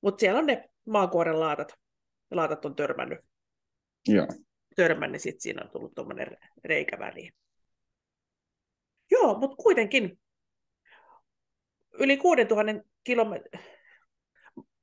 Mutta 0.00 0.20
siellä 0.20 0.38
on 0.38 0.46
ne 0.46 0.70
maankuoren 0.86 1.40
laatat. 1.40 1.72
Laatat 2.30 2.64
on 2.64 2.76
törmännyt. 2.76 3.18
Joo. 4.08 4.26
Törmännyt, 4.76 5.12
niin 5.12 5.20
sitten 5.20 5.40
siinä 5.40 5.62
on 5.62 5.70
tullut 5.70 5.94
tuommoinen 5.94 6.36
reikä 6.64 6.98
väliin. 6.98 7.32
Joo, 9.10 9.38
mutta 9.38 9.56
kuitenkin 9.56 10.18
yli 11.92 12.16
6000 12.16 12.88
kilometrin... 13.04 13.60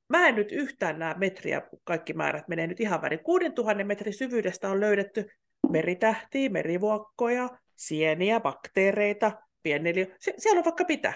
Mä 0.09 0.27
en 0.27 0.35
nyt 0.35 0.51
yhtään 0.51 0.99
näe 0.99 1.13
metriä, 1.17 1.61
kaikki 1.83 2.13
määrät 2.13 2.47
menee 2.47 2.67
nyt 2.67 2.79
ihan 2.79 3.01
väärin. 3.01 3.23
6000 3.23 3.83
metrin 3.83 4.13
syvyydestä 4.13 4.69
on 4.69 4.79
löydetty 4.79 5.29
meritähtiä, 5.69 6.49
merivuokkoja, 6.49 7.49
sieniä, 7.75 8.39
bakteereita, 8.39 9.31
pieneliö. 9.63 10.05
Sie- 10.19 10.33
siellä 10.37 10.59
on 10.59 10.65
vaikka 10.65 10.85
mitä. 10.87 11.13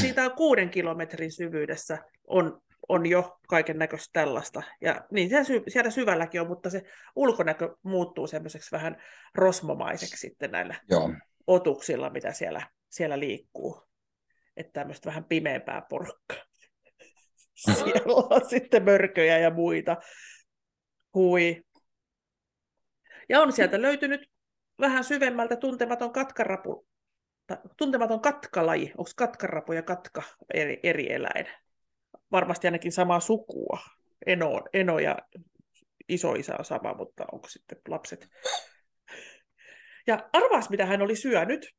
Siitä 0.00 0.24
on 0.24 0.32
kuuden 0.32 0.70
kilometrin 0.70 1.32
syvyydessä 1.32 1.98
on, 2.26 2.62
on 2.88 3.06
jo 3.06 3.38
kaiken 3.48 3.78
näköistä 3.78 4.10
tällaista. 4.12 4.62
Ja 4.80 5.06
niin 5.10 5.28
siellä, 5.28 5.44
sy- 5.44 5.62
siellä 5.68 5.90
syvälläkin 5.90 6.40
on, 6.40 6.46
mutta 6.46 6.70
se 6.70 6.82
ulkonäkö 7.16 7.76
muuttuu 7.82 8.26
semmoiseksi 8.26 8.72
vähän 8.72 9.02
rosmomaiseksi 9.34 10.16
sitten 10.16 10.50
näillä 10.50 10.74
Joo. 10.90 11.10
otuksilla, 11.46 12.10
mitä 12.10 12.32
siellä, 12.32 12.66
siellä 12.88 13.18
liikkuu. 13.18 13.82
Että 14.56 14.72
tämmöistä 14.72 15.06
vähän 15.06 15.24
pimeämpää 15.24 15.82
porukkaa. 15.88 16.36
Siellä 17.74 18.14
on 18.14 18.48
sitten 18.48 18.84
mörköjä 18.84 19.38
ja 19.38 19.50
muita. 19.50 19.96
Hui. 21.16 21.62
Ja 23.28 23.40
on 23.40 23.52
sieltä 23.52 23.82
löytynyt 23.82 24.30
vähän 24.80 25.04
syvemmältä 25.04 25.56
tuntematon 25.56 26.12
katkarapu, 26.12 26.86
tuntematon 27.76 28.20
katkalaji. 28.20 28.92
Onko 28.98 29.10
katkarapu 29.16 29.72
ja 29.72 29.82
katka 29.82 30.22
eri, 30.54 30.80
eri 30.82 31.12
eläin? 31.12 31.46
Varmasti 32.32 32.66
ainakin 32.66 32.92
samaa 32.92 33.20
sukua. 33.20 33.80
Eno, 34.26 34.62
Eno 34.72 34.98
ja 34.98 35.16
isoisä 36.08 36.56
on 36.58 36.64
sama, 36.64 36.94
mutta 36.94 37.24
onko 37.32 37.48
sitten 37.48 37.78
lapset? 37.88 38.28
Ja 40.06 40.28
arvaas, 40.32 40.70
mitä 40.70 40.86
hän 40.86 41.02
oli 41.02 41.16
syönyt. 41.16 41.74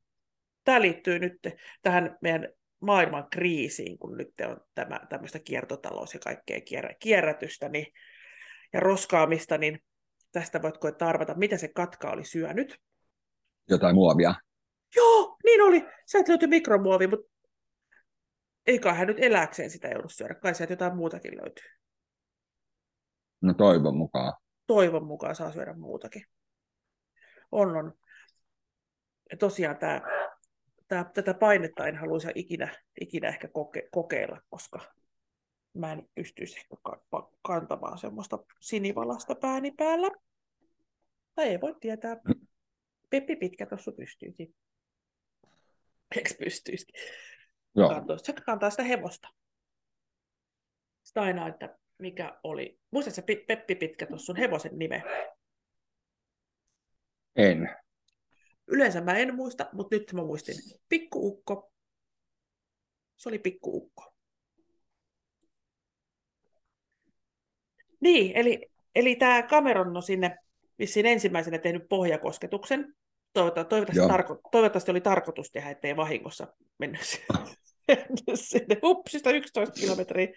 Tämä 0.64 0.80
liittyy 0.80 1.18
nyt 1.18 1.38
tähän 1.82 2.18
meidän 2.22 2.48
maailman 2.80 3.26
kriisiin, 3.30 3.98
kun 3.98 4.16
nyt 4.16 4.34
on 4.46 4.60
tämä, 4.74 5.00
tämmöistä 5.08 5.38
kiertotalous 5.38 6.14
ja 6.14 6.20
kaikkea 6.20 6.60
kierrä, 6.60 6.94
kierrätystä 6.98 7.68
niin, 7.68 7.86
ja 8.72 8.80
roskaamista, 8.80 9.58
niin 9.58 9.82
tästä 10.32 10.62
voit 10.62 10.78
koettaa 10.78 11.08
arvata, 11.08 11.34
mitä 11.34 11.56
se 11.56 11.68
katka 11.68 12.10
oli 12.10 12.24
syönyt. 12.24 12.80
Jotain 13.68 13.94
muovia. 13.94 14.34
Joo, 14.96 15.36
niin 15.44 15.62
oli. 15.62 15.84
Sieltä 16.06 16.32
löytyi 16.32 16.48
mikromuovi, 16.48 17.06
mutta 17.06 17.32
eikä 18.66 18.94
hän 18.94 19.06
nyt 19.06 19.16
eläkseen 19.20 19.70
sitä 19.70 19.88
joudu 19.88 20.08
syödä. 20.08 20.34
Kai 20.34 20.54
sieltä 20.54 20.72
jotain 20.72 20.96
muutakin 20.96 21.36
löytyy. 21.36 21.70
No 23.40 23.54
toivon 23.54 23.96
mukaan. 23.96 24.32
Toivon 24.66 25.06
mukaan 25.06 25.34
saa 25.34 25.52
syödä 25.52 25.72
muutakin. 25.72 26.22
On, 27.52 27.76
on. 27.76 27.92
Ja 29.30 29.36
tosiaan 29.36 29.78
tämä, 29.78 30.00
tämä, 30.88 31.04
tätä 31.14 31.34
painetta 31.34 31.86
en 31.86 31.96
haluaisi 31.96 32.28
ikinä, 32.34 32.76
ikinä 33.00 33.28
ehkä 33.28 33.48
koke, 33.48 33.88
kokeilla, 33.90 34.40
koska 34.50 34.94
mä 35.78 35.92
en 35.92 36.08
pystyisi 36.14 36.56
ehkä 36.58 36.76
ka- 36.82 37.32
kantamaan 37.42 37.98
semmoista 37.98 38.38
sinivalasta 38.60 39.34
pääni 39.34 39.70
päällä. 39.70 40.10
Tai 41.34 41.48
ei 41.48 41.60
voi 41.60 41.74
tietää. 41.80 42.16
Peppi 43.10 43.36
pitkä 43.36 43.66
tuossa 43.66 43.92
pystyisi. 43.92 44.54
Eikö 46.16 46.30
pystyisi? 46.38 46.86
Joo. 47.76 47.88
Kantaa, 47.88 48.18
se 48.18 48.32
kantaa 48.32 48.70
sitä 48.70 48.82
hevosta. 48.82 49.28
Sitä 51.02 51.20
aina, 51.20 51.48
että 51.48 51.78
mikä 51.98 52.40
oli. 52.42 52.80
Muistatko 52.90 53.32
Peppi 53.46 53.74
Pitkä 53.74 54.06
tuossa 54.06 54.26
sun 54.26 54.36
hevosen 54.36 54.78
nime? 54.78 55.02
En. 57.36 57.76
Yleensä 58.66 59.00
mä 59.00 59.16
en 59.16 59.34
muista, 59.34 59.68
mutta 59.72 59.96
nyt 59.96 60.12
mä 60.12 60.22
muistin. 60.24 60.54
Pikkuukko. 60.88 61.72
Se 63.16 63.28
oli 63.28 63.38
pikkuukko. 63.38 64.07
Niin, 68.00 68.36
eli, 68.36 68.70
eli 68.94 69.16
tämä 69.16 69.42
Cameron 69.42 69.96
on 69.96 70.02
sinne 70.02 70.36
vissiin 70.78 71.06
ensimmäisenä 71.06 71.58
tehnyt 71.58 71.88
pohjakosketuksen. 71.88 72.94
Toivottavasti, 73.32 73.68
toivottavasti, 73.68 74.08
tarko, 74.08 74.40
toivottavasti 74.52 74.90
oli 74.90 75.00
tarkoitus 75.00 75.50
tehdä, 75.50 75.70
ettei 75.70 75.96
vahingossa 75.96 76.46
mennyt 76.78 77.00
sinne- 78.34 78.76
hupsista 78.82 79.30
11 79.30 79.80
kilometriä. 79.80 80.28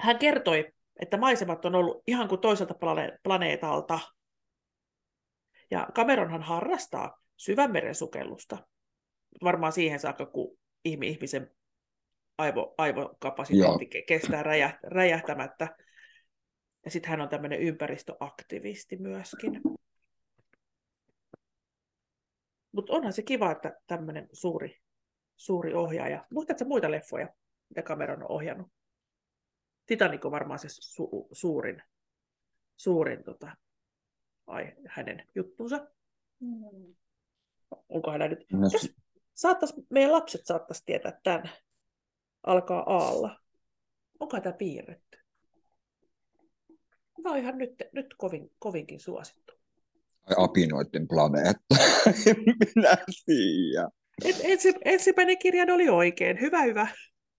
Hän 0.00 0.18
kertoi, 0.18 0.72
että 1.00 1.16
maisemat 1.16 1.64
on 1.64 1.74
ollut 1.74 2.02
ihan 2.06 2.28
kuin 2.28 2.40
toiselta 2.40 2.74
plane- 2.74 3.18
planeetalta. 3.22 3.98
Ja 5.70 5.88
Cameronhan 5.94 6.42
harrastaa 6.42 7.20
syvänmeren 7.36 7.94
sukellusta. 7.94 8.66
Varmaan 9.44 9.72
siihen 9.72 10.00
saakka, 10.00 10.26
kun 10.26 10.58
ihmi- 10.84 11.08
ihmisen 11.08 11.50
aivo, 12.38 12.74
aivokapasiteetti 12.78 13.84
ke- 13.84 14.04
kestää 14.06 14.42
räjäht, 14.42 14.76
räjähtämättä. 14.82 15.76
Ja 16.84 16.90
sitten 16.90 17.10
hän 17.10 17.20
on 17.20 17.28
tämmöinen 17.28 17.60
ympäristöaktivisti 17.60 18.96
myöskin. 18.96 19.60
Mutta 22.72 22.92
onhan 22.92 23.12
se 23.12 23.22
kiva, 23.22 23.52
että 23.52 23.80
tämmöinen 23.86 24.28
suuri, 24.32 24.80
suuri 25.36 25.74
ohjaaja. 25.74 26.26
Muistatko 26.30 26.64
muita 26.64 26.90
leffoja, 26.90 27.28
mitä 27.68 27.82
Cameron 27.82 28.22
on 28.22 28.30
ohjannut? 28.30 28.72
Titanic 29.86 30.24
on 30.24 30.30
varmaan 30.30 30.58
se 30.58 30.68
su- 30.68 31.28
suurin, 31.32 31.82
suurin 32.76 33.24
tota, 33.24 33.56
ai, 34.46 34.72
hänen 34.86 35.26
juttunsa. 35.34 35.86
Onko 37.88 38.10
hän 38.10 38.30
nyt? 38.30 38.46
No, 38.52 38.68
Jos 38.72 38.94
meidän 39.90 40.12
lapset 40.12 40.46
saattaisi 40.46 40.82
tietää 40.86 41.20
tämän. 41.22 41.50
Alkaa 42.46 42.82
aalla. 42.86 43.40
Onko 44.20 44.40
tämä 44.40 44.52
piirretty? 44.52 45.18
Tämä 47.22 47.34
on 47.34 47.38
ihan 47.38 47.58
nyt, 47.58 47.74
nyt 47.92 48.14
kovin, 48.18 48.50
kovinkin 48.58 49.00
suosittu. 49.00 49.52
ai 50.26 50.34
apinoiden 50.38 51.08
planeetta. 51.08 51.74
en 52.26 52.36
minä 52.36 52.96
tiedä. 53.26 53.88
Et, 54.24 54.36
ensi, 54.44 54.74
ensimmäinen 54.84 55.38
kirjan 55.38 55.70
oli 55.70 55.88
oikein. 55.88 56.40
Hyvä, 56.40 56.62
hyvä. 56.62 56.86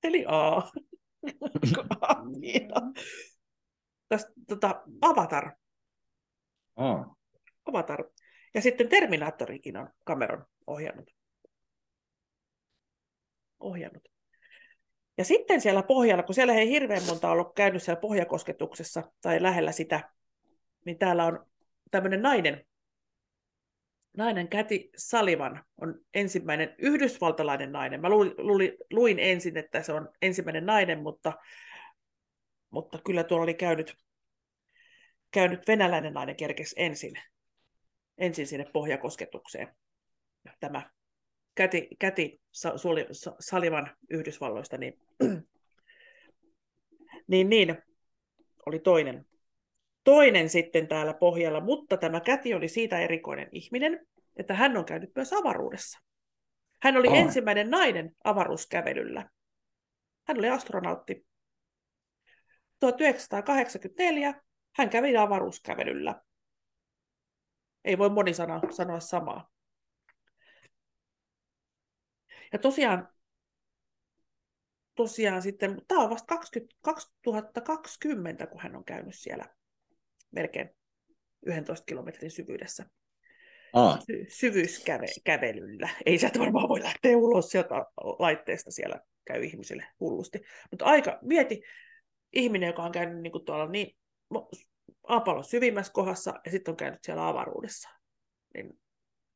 Eli 0.04 0.26
A. 0.28 0.62
Tästä, 4.10 4.32
tota, 4.48 4.84
Avatar. 5.02 5.52
Ah. 6.76 7.06
Avatar. 7.66 8.04
Ja 8.54 8.62
sitten 8.62 8.90
Terminaattorikin 8.90 9.78
on 9.78 9.90
Cameron 10.08 10.46
ohjannut. 10.68 11.12
ohjannut. 13.60 14.15
Ja 15.18 15.26
sitten 15.26 15.62
siellä 15.62 15.84
pohjalla, 15.84 16.24
kun 16.24 16.36
siellä 16.36 16.54
ei 16.54 16.70
hirveän 16.70 17.04
monta 17.04 17.32
ollut 17.32 17.56
käynyt 17.56 17.84
siellä 17.84 18.02
pohjakosketuksessa 18.02 19.12
tai 19.22 19.42
lähellä 19.42 19.72
sitä, 19.72 20.10
niin 20.86 20.98
täällä 20.98 21.26
on 21.26 21.48
tämmöinen 21.92 22.22
nainen, 22.22 22.66
nainen 24.18 24.48
Käti 24.48 24.90
Salivan 24.98 25.64
on 25.82 26.00
ensimmäinen 26.14 26.76
yhdysvaltalainen 26.78 27.72
nainen. 27.72 28.02
Mä 28.02 28.10
luin, 28.10 28.34
luin, 28.92 29.20
ensin, 29.20 29.58
että 29.58 29.84
se 29.84 29.94
on 29.94 30.10
ensimmäinen 30.22 30.66
nainen, 30.66 31.00
mutta, 31.00 31.34
mutta 32.70 33.00
kyllä 33.06 33.24
tuolla 33.24 33.44
oli 33.44 33.54
käynyt, 33.54 33.98
käynyt 35.32 35.68
venäläinen 35.68 36.14
nainen 36.14 36.36
kerkes 36.36 36.74
ensin, 36.78 37.14
ensin 38.18 38.48
sinne 38.48 38.66
pohjakosketukseen. 38.74 39.76
Ja 40.46 40.52
Tämä 40.60 40.90
Käti, 41.56 41.88
Käti 42.00 42.42
Sa- 42.52 42.78
Suli- 42.78 43.08
Sa- 43.12 43.36
Salivan 43.40 43.96
Yhdysvalloista, 44.10 44.78
niin, 44.78 45.00
niin, 47.28 47.50
niin 47.50 47.78
oli 48.66 48.80
toinen, 48.80 49.26
toinen 50.04 50.50
sitten 50.50 50.88
täällä 50.88 51.14
pohjalla, 51.14 51.60
mutta 51.60 51.98
tämä 51.98 52.20
Käti 52.20 52.54
oli 52.54 52.68
siitä 52.68 53.00
erikoinen 53.00 53.50
ihminen, 53.52 54.08
että 54.38 54.54
hän 54.54 54.78
on 54.78 54.86
käynyt 54.86 55.12
myös 55.16 55.34
avaruudessa. 55.34 56.00
Hän 56.82 56.98
oli 56.98 57.08
Ai. 57.08 57.18
ensimmäinen 57.18 57.70
nainen 57.70 58.16
avaruuskävelyllä. 58.24 59.30
Hän 60.28 60.38
oli 60.38 60.50
astronautti. 60.50 61.26
1984 62.80 64.42
hän 64.76 64.90
kävi 64.90 65.18
avaruuskävelyllä. 65.18 66.22
Ei 67.86 67.98
voi 67.98 68.10
moni 68.10 68.34
sana, 68.34 68.62
sanoa 68.70 69.00
samaa. 69.00 69.55
Ja 72.56 72.60
tosiaan, 72.60 73.08
tosiaan 74.96 75.42
sitten, 75.42 75.82
tämä 75.88 76.02
on 76.02 76.10
vasta 76.10 76.28
20, 76.28 76.76
2020, 76.82 78.48
kun 78.48 78.62
hän 78.62 78.76
on 78.76 78.86
käynyt 78.86 79.16
siellä 79.16 79.46
melkein 80.32 80.70
11 81.46 81.86
kilometrin 81.86 82.32
syvyydessä 82.32 82.86
Ah, 83.74 84.00
sy- 84.06 84.26
syvyyskävelyllä. 84.30 85.90
Ei 86.06 86.18
sieltä 86.18 86.40
varmaan 86.40 86.70
voi 86.70 86.84
lähteä 86.84 87.18
ulos 87.18 87.50
sieltä 87.50 87.76
laitteesta, 88.20 88.72
siellä 88.72 89.00
käy 89.26 89.44
ihmisille 89.44 89.86
hullusti. 90.00 90.40
Mutta 90.72 90.86
aika, 90.86 91.20
mieti, 91.22 91.62
ihminen, 92.34 92.68
joka 92.68 92.84
on 92.84 92.92
käynyt 92.92 93.22
niin 93.22 93.32
kuin 93.32 93.46
tuolla 93.46 93.68
niin 93.68 93.98
maapallon 95.10 95.44
syvimmässä 95.44 95.94
kohdassa 95.94 96.34
ja 96.46 96.52
sitten 96.52 96.72
on 96.72 96.78
käynyt 96.78 97.04
siellä 97.04 97.28
avaruudessa. 97.28 97.90
Niin 98.54 98.80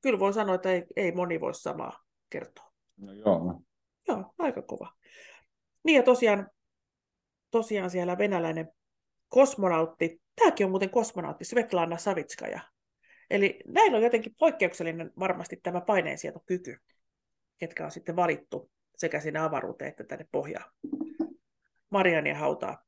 kyllä 0.01 0.19
voi 0.19 0.33
sanoa, 0.33 0.55
että 0.55 0.71
ei, 0.71 0.83
ei 0.95 1.11
moni 1.11 1.41
voi 1.41 1.53
samaa 1.53 2.03
kertoa. 2.29 2.68
No 2.99 3.13
joo. 3.13 3.61
Joo, 4.07 4.33
aika 4.37 4.61
kova. 4.61 4.93
Niin 5.83 5.95
ja 5.95 6.03
tosiaan, 6.03 6.49
tosiaan 7.51 7.89
siellä 7.89 8.17
venäläinen 8.17 8.71
kosmonautti, 9.27 10.21
tämäkin 10.35 10.65
on 10.65 10.69
muuten 10.69 10.89
kosmonautti, 10.89 11.45
Svetlana 11.45 11.97
Savitskaja. 11.97 12.59
Eli 13.29 13.59
näillä 13.67 13.97
on 13.97 14.03
jotenkin 14.03 14.35
poikkeuksellinen 14.39 15.11
varmasti 15.19 15.59
tämä 15.63 15.81
paineensietokyky, 15.81 16.77
ketkä 17.57 17.85
on 17.85 17.91
sitten 17.91 18.15
valittu 18.15 18.71
sekä 18.95 19.19
sinne 19.19 19.39
avaruuteen 19.39 19.89
että 19.89 20.03
tänne 20.03 20.27
pohjaan. 20.31 20.71
Mariania 21.89 22.37
hautaa, 22.37 22.83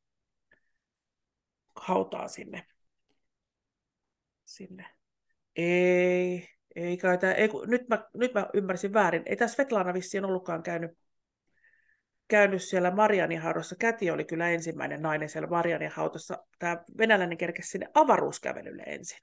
hautaa 1.76 2.28
sinne. 2.28 2.66
sinne. 4.46 4.86
Ei, 5.56 6.48
ei 6.76 6.98
kai 6.98 7.18
tää, 7.18 7.34
ei, 7.34 7.50
kun, 7.50 7.70
nyt, 7.70 7.88
mä, 7.88 8.08
nyt 8.14 8.34
mä 8.34 8.50
ymmärsin 8.54 8.94
väärin. 8.94 9.24
Ei 9.26 9.36
tässä 9.36 9.56
Svetlana 9.56 9.94
vissiin 9.94 10.26
ollutkaan 10.26 10.64
käynyt, 10.64 10.92
käynyt 12.28 12.64
siellä 12.64 12.92
Marianin 12.92 13.42
haudassa. 13.42 13.76
Käti 13.76 14.12
oli 14.12 14.26
kyllä 14.26 14.50
ensimmäinen 14.50 15.02
nainen 15.02 15.30
siellä 15.30 15.48
Marianin 15.48 15.92
haudassa. 15.92 16.44
Tämä 16.60 16.84
venäläinen 16.98 17.38
kerkesi 17.38 17.70
sinne 17.70 17.88
avaruuskävelylle 17.94 18.84
ensin. 18.86 19.20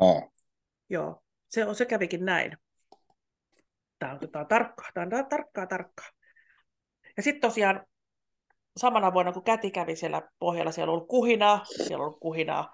Ah. 0.00 0.22
Joo, 0.88 1.22
se, 1.48 1.64
on, 1.64 1.74
se 1.74 1.84
kävikin 1.84 2.24
näin. 2.24 2.56
Tämä 3.98 4.12
on, 4.12 4.18
tämä 4.32 4.42
on 4.42 4.48
tarkkaa, 4.48 4.88
tämä 4.94 5.18
on 5.18 5.28
tarkkaa, 5.28 5.66
tarkkaa. 5.66 6.08
Ja 7.16 7.22
sitten 7.22 7.40
tosiaan 7.40 7.86
samana 8.76 9.12
vuonna, 9.12 9.32
kun 9.32 9.44
Käti 9.44 9.70
kävi 9.70 9.96
siellä 9.96 10.22
pohjalla, 10.38 10.72
siellä 10.72 10.92
ollut 10.92 11.08
kuhinaa, 11.08 11.64
siellä 11.64 11.96
on 11.96 12.06
ollut 12.06 12.20
kuhinaa. 12.20 12.72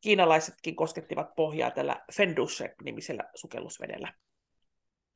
Kiinalaisetkin 0.00 0.76
koskettivat 0.76 1.34
pohjaa 1.36 1.70
tällä 1.70 2.04
Fendushe-nimisellä 2.12 3.24
sukellusvedellä. 3.34 4.12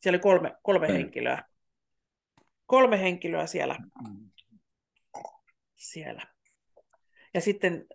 Siellä 0.01 0.17
oli 0.17 0.23
kolme, 0.23 0.57
kolme 0.63 0.87
Okei. 0.87 0.97
henkilöä. 0.97 1.45
Kolme 2.67 3.01
henkilöä 3.01 3.47
siellä. 3.47 3.77
siellä. 5.77 6.23
Ja 7.35 7.41
sitten 7.41 7.87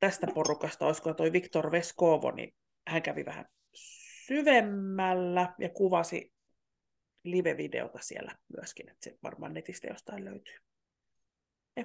tästä 0.00 0.26
porukasta, 0.34 0.86
olisiko 0.86 1.14
toi 1.14 1.32
Viktor 1.32 1.72
Veskovo, 1.72 2.30
niin 2.30 2.54
hän 2.86 3.02
kävi 3.02 3.24
vähän 3.24 3.44
syvemmällä 4.26 5.54
ja 5.58 5.68
kuvasi 5.68 6.32
live-videota 7.22 7.98
siellä 8.00 8.38
myöskin, 8.56 8.90
että 8.90 9.04
se 9.04 9.18
varmaan 9.22 9.54
netistä 9.54 9.86
jostain 9.86 10.24
löytyy. 10.24 10.56
Ja, 11.76 11.84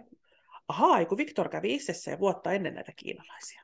ahaa, 0.67 1.05
kun 1.05 1.17
Viktor 1.17 1.49
kävi 1.49 1.73
itsessä 1.73 2.11
ja 2.11 2.19
vuotta 2.19 2.51
ennen 2.51 2.73
näitä 2.73 2.91
kiinalaisia. 2.95 3.63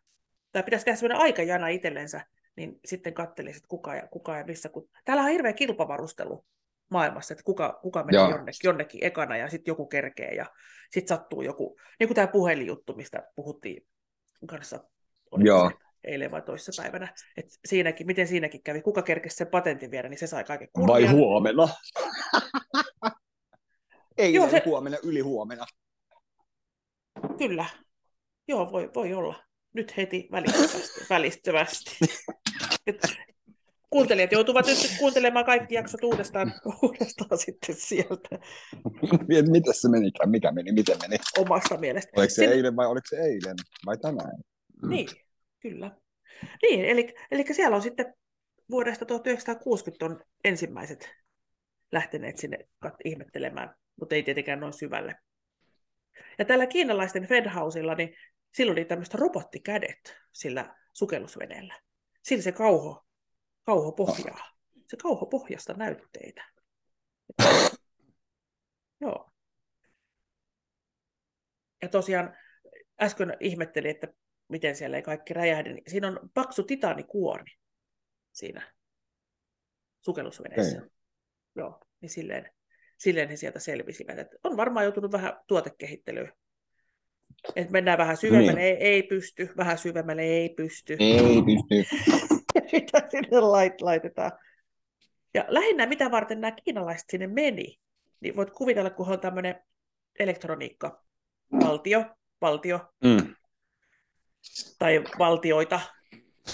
Tai 0.52 0.64
pitäisi 0.64 0.86
tehdä 0.86 0.96
sellainen 0.96 1.24
aikajana 1.24 1.68
itsellensä, 1.68 2.22
niin 2.56 2.80
sitten 2.86 3.14
katselisi, 3.14 3.58
että 3.58 3.68
kuka 3.68 3.96
ja, 3.96 4.08
kuka 4.08 4.38
ja 4.38 4.46
missä. 4.46 4.70
Kun... 4.70 4.90
Täällä 5.06 5.24
on 5.24 5.30
hirveä 5.30 5.54
kilpavarustelu 5.54 6.46
maailmassa, 6.92 7.34
että 7.34 7.44
kuka, 7.44 7.80
kuka 7.82 8.04
menee 8.04 8.30
jonnekin, 8.30 8.60
jonnekin 8.64 9.04
ekana 9.04 9.38
ja 9.38 9.50
sitten 9.50 9.72
joku 9.72 9.86
kerkee 9.86 10.36
ja 10.36 10.46
sitten 10.92 11.18
sattuu 11.18 11.42
joku, 11.42 11.78
niin 12.00 12.08
kuin 12.08 12.16
tämä 12.16 12.28
puhelinjuttu, 12.28 12.96
mistä 12.96 13.32
puhuttiin 13.36 13.88
kanssa 14.48 14.84
Joo. 15.38 15.72
eilen 16.04 16.32
vai 16.32 16.42
toissa 16.42 16.84
päivänä, 16.84 17.14
että 17.38 17.54
siinäkin, 17.66 18.08
miten 18.08 18.28
siinäkin 18.28 18.64
kävi, 18.64 18.82
kuka 18.82 19.02
kerkesi 19.02 19.36
sen 19.36 19.48
patentin 19.48 19.92
viedä, 19.92 20.10
niin 20.10 20.20
se 20.20 20.28
sai 20.28 20.44
kaiken 20.44 20.70
kunnian. 20.74 20.94
Vai 20.94 21.08
huomenna? 21.08 21.70
Ei 24.18 24.34
Joo, 24.34 24.50
se... 24.50 24.62
huomenna, 24.66 24.98
yli 25.04 25.20
huomenna. 25.20 25.66
Kyllä. 27.38 27.66
Joo, 28.48 28.72
voi, 28.72 28.92
voi 28.96 29.14
olla. 29.14 29.49
Nyt 29.74 29.98
heti 29.98 30.28
välittömästi. 30.32 31.06
välittömästi. 31.10 31.98
Et 32.88 33.02
Kuuntelijat 33.90 34.32
joutuvat 34.32 34.66
nyt 34.68 34.96
kuuntelemaan 35.00 35.46
kaikki 35.46 35.76
jaksot 35.76 36.04
uudestaan, 36.04 36.54
uudestaan 36.84 37.38
sitten 37.38 37.76
sieltä 37.76 38.40
Miten 39.28 39.74
se 39.74 39.90
menikään? 39.90 40.30
Mikä 40.30 40.52
meni? 40.52 40.72
Miten 40.72 40.98
meni? 41.02 41.22
omasta 41.38 41.78
mielestä. 41.78 42.12
Oliko 42.16 42.30
se 42.30 42.36
Sin- 42.36 42.52
eilen 42.52 42.76
vai 42.76 42.88
oliko 42.88 43.06
se 43.10 43.18
eilen? 43.18 43.56
Vai 43.86 43.98
tänään? 43.98 44.38
Niin, 44.88 45.08
kyllä. 45.60 45.92
Niin, 46.62 46.86
eli, 46.86 47.14
eli 47.32 47.46
siellä 47.52 47.76
on 47.76 47.82
sitten 47.82 48.14
vuodesta 48.72 49.06
1960 49.06 50.06
on 50.06 50.22
ensimmäiset 50.44 51.10
lähteneet 51.92 52.38
sinne 52.38 52.58
ihmettelemään, 53.06 53.76
mutta 54.00 54.16
ei 54.16 54.24
tietenkään 54.24 54.60
noin 54.60 54.74
syvälle. 54.74 55.16
Ja 56.40 56.46
tällä 56.46 56.68
kiinalaisten 56.68 57.28
Fedhausilla, 57.28 57.96
niin 57.96 58.16
sillä 58.54 58.72
oli 58.72 58.86
tämmöistä 58.86 59.18
robottikädet 59.18 60.18
sillä 60.34 60.76
sukellusveneellä. 60.94 61.82
Sillä 62.24 62.44
se 62.44 62.52
kauho, 62.52 63.06
kauho 63.64 63.92
pohjaa. 63.92 64.52
Se 64.88 64.98
kauho 64.98 65.26
pohjasta 65.26 65.74
näytteitä. 65.74 66.46
Joo. 69.02 69.32
Ja 71.82 71.90
tosiaan 71.90 72.38
äsken 73.02 73.38
ihmettelin, 73.40 73.92
että 73.92 74.08
miten 74.48 74.76
siellä 74.76 74.98
ei 74.98 75.04
kaikki 75.04 75.34
räjähde. 75.34 75.74
niin 75.74 75.84
Siinä 75.88 76.08
on 76.08 76.30
paksu 76.34 76.64
titaanikuori 76.64 77.52
siinä 78.32 78.74
sukellusveneessä. 80.02 80.78
Okei. 80.78 80.90
Joo, 81.56 81.80
niin 82.02 82.10
silleen, 82.10 82.52
silleen 82.98 83.30
he 83.30 83.36
sieltä 83.36 83.60
selvisivät. 83.60 84.20
Et 84.20 84.28
on 84.44 84.58
varmaan 84.58 84.86
joutunut 84.86 85.12
vähän 85.12 85.40
tuotekehittelyyn. 85.48 86.34
Et 87.56 87.70
mennään 87.70 87.98
vähän 87.98 88.18
syvemmälle, 88.18 88.54
Niin. 88.54 88.78
ei, 88.78 88.88
ei 88.88 89.04
pysty, 89.04 89.50
vähän 89.58 89.78
syvemmälle, 89.78 90.22
ei 90.22 90.50
pysty. 90.50 90.98
Ei 91.00 91.42
pysty. 91.42 91.96
mitä 92.72 93.08
sinne 93.12 93.40
lait, 93.40 93.82
laitetaan. 93.82 94.32
Ja 95.34 95.46
lähinnä 95.48 95.86
mitä 95.86 96.12
varten 96.12 96.42
nämä 96.42 96.52
kiinalaiset 96.52 97.10
sinne 97.10 97.28
meni, 97.28 97.80
niin 98.20 98.36
voit 98.36 98.50
kuvitella, 98.52 98.90
kun 98.90 99.08
on 99.10 99.20
tämmöinen 99.20 99.56
elektroniikka, 100.20 101.04
valtio, 101.66 102.06
valtio 102.42 102.80
Mm. 103.04 103.36
tai 104.80 105.04
valtioita, 105.20 105.80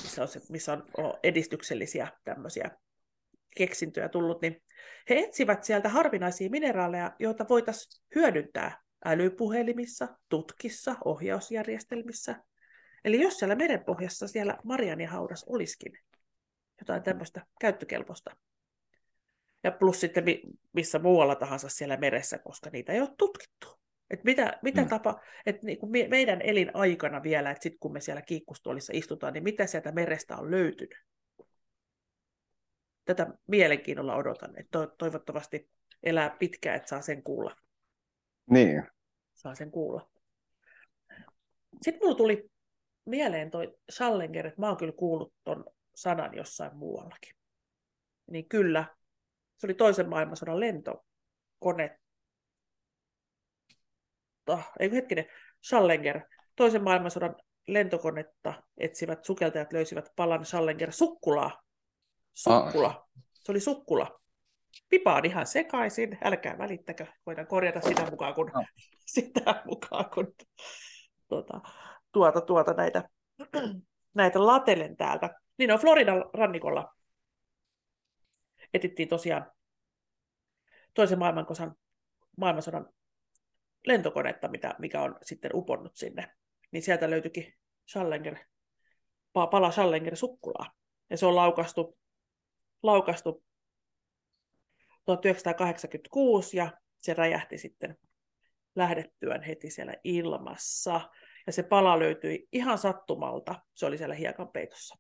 missä 0.04 0.22
on, 0.22 0.28
se, 0.28 0.42
missä 0.50 0.74
on 0.74 0.84
edistyksellisiä 1.24 2.08
tämmöisiä 2.24 2.72
keksintöjä 3.58 4.10
tullut, 4.10 4.42
niin 4.42 4.62
he 5.10 5.16
etsivät 5.20 5.64
sieltä 5.64 5.90
harvinaisia 5.90 6.50
mineraaleja, 6.50 7.12
joita 7.20 7.46
voitaisiin 7.50 8.04
hyödyntää 8.16 8.82
älypuhelimissa, 9.06 10.08
tutkissa, 10.30 10.96
ohjausjärjestelmissä. 11.06 12.44
Eli 13.06 13.22
jos 13.22 13.40
siellä 13.40 13.56
merenpohjassa 13.56 14.28
siellä 14.28 14.58
Marianin 14.64 15.08
haudas 15.08 15.44
olisikin 15.44 16.00
jotain 16.80 17.04
tämmöistä 17.04 17.46
käyttökelpoista. 17.62 18.36
Ja 19.64 19.72
plus 19.72 20.00
sitten 20.02 20.24
mi- 20.24 20.42
missä 20.74 21.00
muualla 21.00 21.36
tahansa 21.36 21.70
siellä 21.70 21.98
meressä, 21.98 22.38
koska 22.38 22.70
niitä 22.70 22.94
ei 22.94 23.02
ole 23.02 23.10
tutkittu. 23.18 23.80
Et 24.10 24.24
mitä 24.24 24.60
mitä 24.62 24.82
Mm. 24.82 24.88
tapa, 24.88 25.22
että 25.46 25.66
niinku 25.66 25.88
me, 25.88 26.08
meidän 26.08 26.42
elinaikana 26.42 27.24
vielä, 27.24 27.52
että 27.52 27.64
sitten 27.64 27.80
kun 27.80 27.94
me 27.94 28.00
siellä 28.02 28.22
kiikkustuolissa 28.22 28.94
istutaan, 28.96 29.34
niin 29.34 29.44
mitä 29.44 29.66
sieltä 29.66 29.92
merestä 29.92 30.38
on 30.38 30.52
löytynyt? 30.52 31.00
Tätä 33.06 33.28
mielenkiinnolla 33.48 34.16
odotan, 34.16 34.60
että 34.60 34.72
to- 34.72 34.96
toivottavasti 34.98 35.70
elää 36.04 36.30
pitkään, 36.40 36.76
että 36.76 36.90
saa 36.90 37.02
sen 37.02 37.24
kuulla. 37.24 37.56
Niin. 38.50 38.84
Saa 39.34 39.56
sen 39.56 39.72
kuulla. 39.72 40.10
Sitten 41.82 42.00
mulla 42.04 42.18
tuli 42.18 42.52
mieleen 43.06 43.52
toi 43.52 43.78
Schallenger, 43.92 44.48
että 44.48 44.62
mä 44.62 44.68
oon 44.68 44.78
kyllä 44.78 44.94
kuullut 44.94 45.34
ton 45.44 45.66
sanan 45.96 46.36
jossain 46.36 46.76
muuallakin. 46.76 47.36
Niin 48.32 48.50
kyllä, 48.50 48.96
se 49.58 49.68
oli 49.68 49.74
toisen 49.74 50.10
maailmansodan 50.10 50.60
lentokone. 50.60 52.00
Ei 54.80 54.92
hetkinen, 54.92 55.26
Schallenger, 55.64 56.22
toisen 56.56 56.84
maailmansodan 56.84 57.36
lentokonetta 57.68 58.64
etsivät 58.78 59.26
sukeltajat 59.26 59.74
löysivät 59.74 60.10
palan 60.16 60.46
Schallenger 60.46 60.92
sukkulaa. 60.92 61.62
Sukkula. 62.34 63.10
Se 63.34 63.52
oli 63.52 63.60
sukkula. 63.60 64.22
Pipaan 64.90 65.26
ihan 65.26 65.48
sekaisin, 65.48 66.18
älkää 66.24 66.58
välittäkö, 66.58 67.06
voidaan 67.26 67.48
korjata 67.48 67.82
sitä 67.82 68.12
mukaan, 68.12 68.34
kun, 68.34 68.52
No. 68.54 68.66
sitä 69.16 69.62
mukaan, 69.66 70.10
kun 70.10 70.36
tuota, 71.28 71.62
tuota, 72.12 72.42
tuota 72.42 72.74
näitä, 72.74 73.10
näitä 74.14 74.46
latelen 74.46 74.98
täältä. 74.98 75.40
Niin 75.58 75.72
on 75.72 75.80
Floridan 75.80 76.26
rannikolla. 76.34 76.94
Etittiin 78.74 79.10
tosiaan 79.10 79.52
toisen 80.94 81.20
maailmankosan, 81.20 81.76
maailmansodan 82.38 82.90
lentokonetta, 83.88 84.48
mitä, 84.48 84.76
mikä 84.80 85.02
on 85.02 85.18
sitten 85.22 85.52
uponnut 85.54 85.96
sinne. 85.96 86.32
Niin 86.72 86.84
sieltä 86.84 87.10
löytyikin 87.10 87.54
Schallenger, 87.90 88.38
pala 89.34 89.72
Schallenger 89.72 90.16
sukkulaa. 90.16 90.72
Ja 91.10 91.18
se 91.18 91.26
on 91.26 91.36
laukastu, 91.36 91.98
laukastu 92.84 93.44
1986 95.06 96.58
ja 96.58 96.72
se 97.00 97.14
räjähti 97.14 97.58
sitten 97.58 97.98
lähdettyään 98.76 99.42
heti 99.42 99.70
siellä 99.70 99.94
ilmassa. 100.04 101.02
Ja 101.48 101.54
se 101.54 101.64
pala 101.64 102.00
löytyi 102.00 102.48
ihan 102.52 102.78
sattumalta. 102.78 103.56
Se 103.74 103.86
oli 103.86 103.98
siellä 103.98 104.16
hiekan 104.16 104.48
peitossa. 104.48 104.96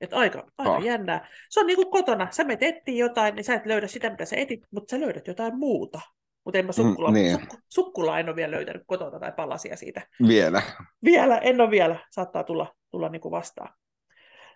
Et 0.00 0.12
aika, 0.12 0.46
aika 0.58 0.76
oh. 0.76 0.84
jännää. 0.84 1.28
Se 1.50 1.60
on 1.60 1.66
niin 1.66 1.76
kuin 1.76 1.90
kotona. 1.90 2.28
Sä 2.30 2.44
menet 2.44 2.62
etsiä 2.62 2.94
jotain, 2.96 3.34
niin 3.34 3.44
sä 3.44 3.54
et 3.54 3.66
löydä 3.66 3.86
sitä, 3.86 4.10
mitä 4.10 4.24
sä 4.24 4.36
etit, 4.36 4.60
mutta 4.70 4.90
sä 4.90 5.00
löydät 5.00 5.26
jotain 5.26 5.58
muuta. 5.58 6.00
Mutta 6.44 6.58
en 6.58 6.66
mä 6.66 6.72
sukkula, 6.72 7.08
mm, 7.08 7.14
niin. 7.14 7.40
sukku, 7.40 7.56
sukkula 7.68 8.18
en 8.18 8.28
ole 8.28 8.36
vielä 8.36 8.50
löytänyt 8.50 8.82
kotona 8.86 9.20
tai 9.20 9.32
palasia 9.32 9.76
siitä. 9.76 10.06
Vielä. 10.28 10.62
Vielä, 11.04 11.38
en 11.38 11.60
ole 11.60 11.70
vielä. 11.70 11.96
Saattaa 12.10 12.44
tulla, 12.44 12.74
tulla 12.90 13.08
niin 13.08 13.20
kuin 13.20 13.32
vastaan. 13.32 13.74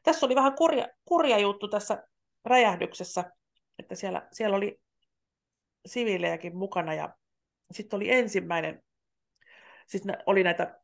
Tässä 0.03 0.27
oli 0.27 0.35
vähän 0.35 0.55
kurja, 0.55 0.89
kurja 1.05 1.39
juttu 1.39 1.69
tässä 1.69 2.03
räjähdyksessä, 2.45 3.25
että 3.79 3.95
siellä, 3.95 4.29
siellä 4.33 4.57
oli 4.57 4.81
siviilejäkin 5.87 6.57
mukana 6.57 6.95
ja 6.95 7.15
sitten 7.71 7.97
oli 7.97 8.11
ensimmäinen, 8.11 8.83
siis 9.87 10.03
oli 10.27 10.43
näitä, 10.43 10.81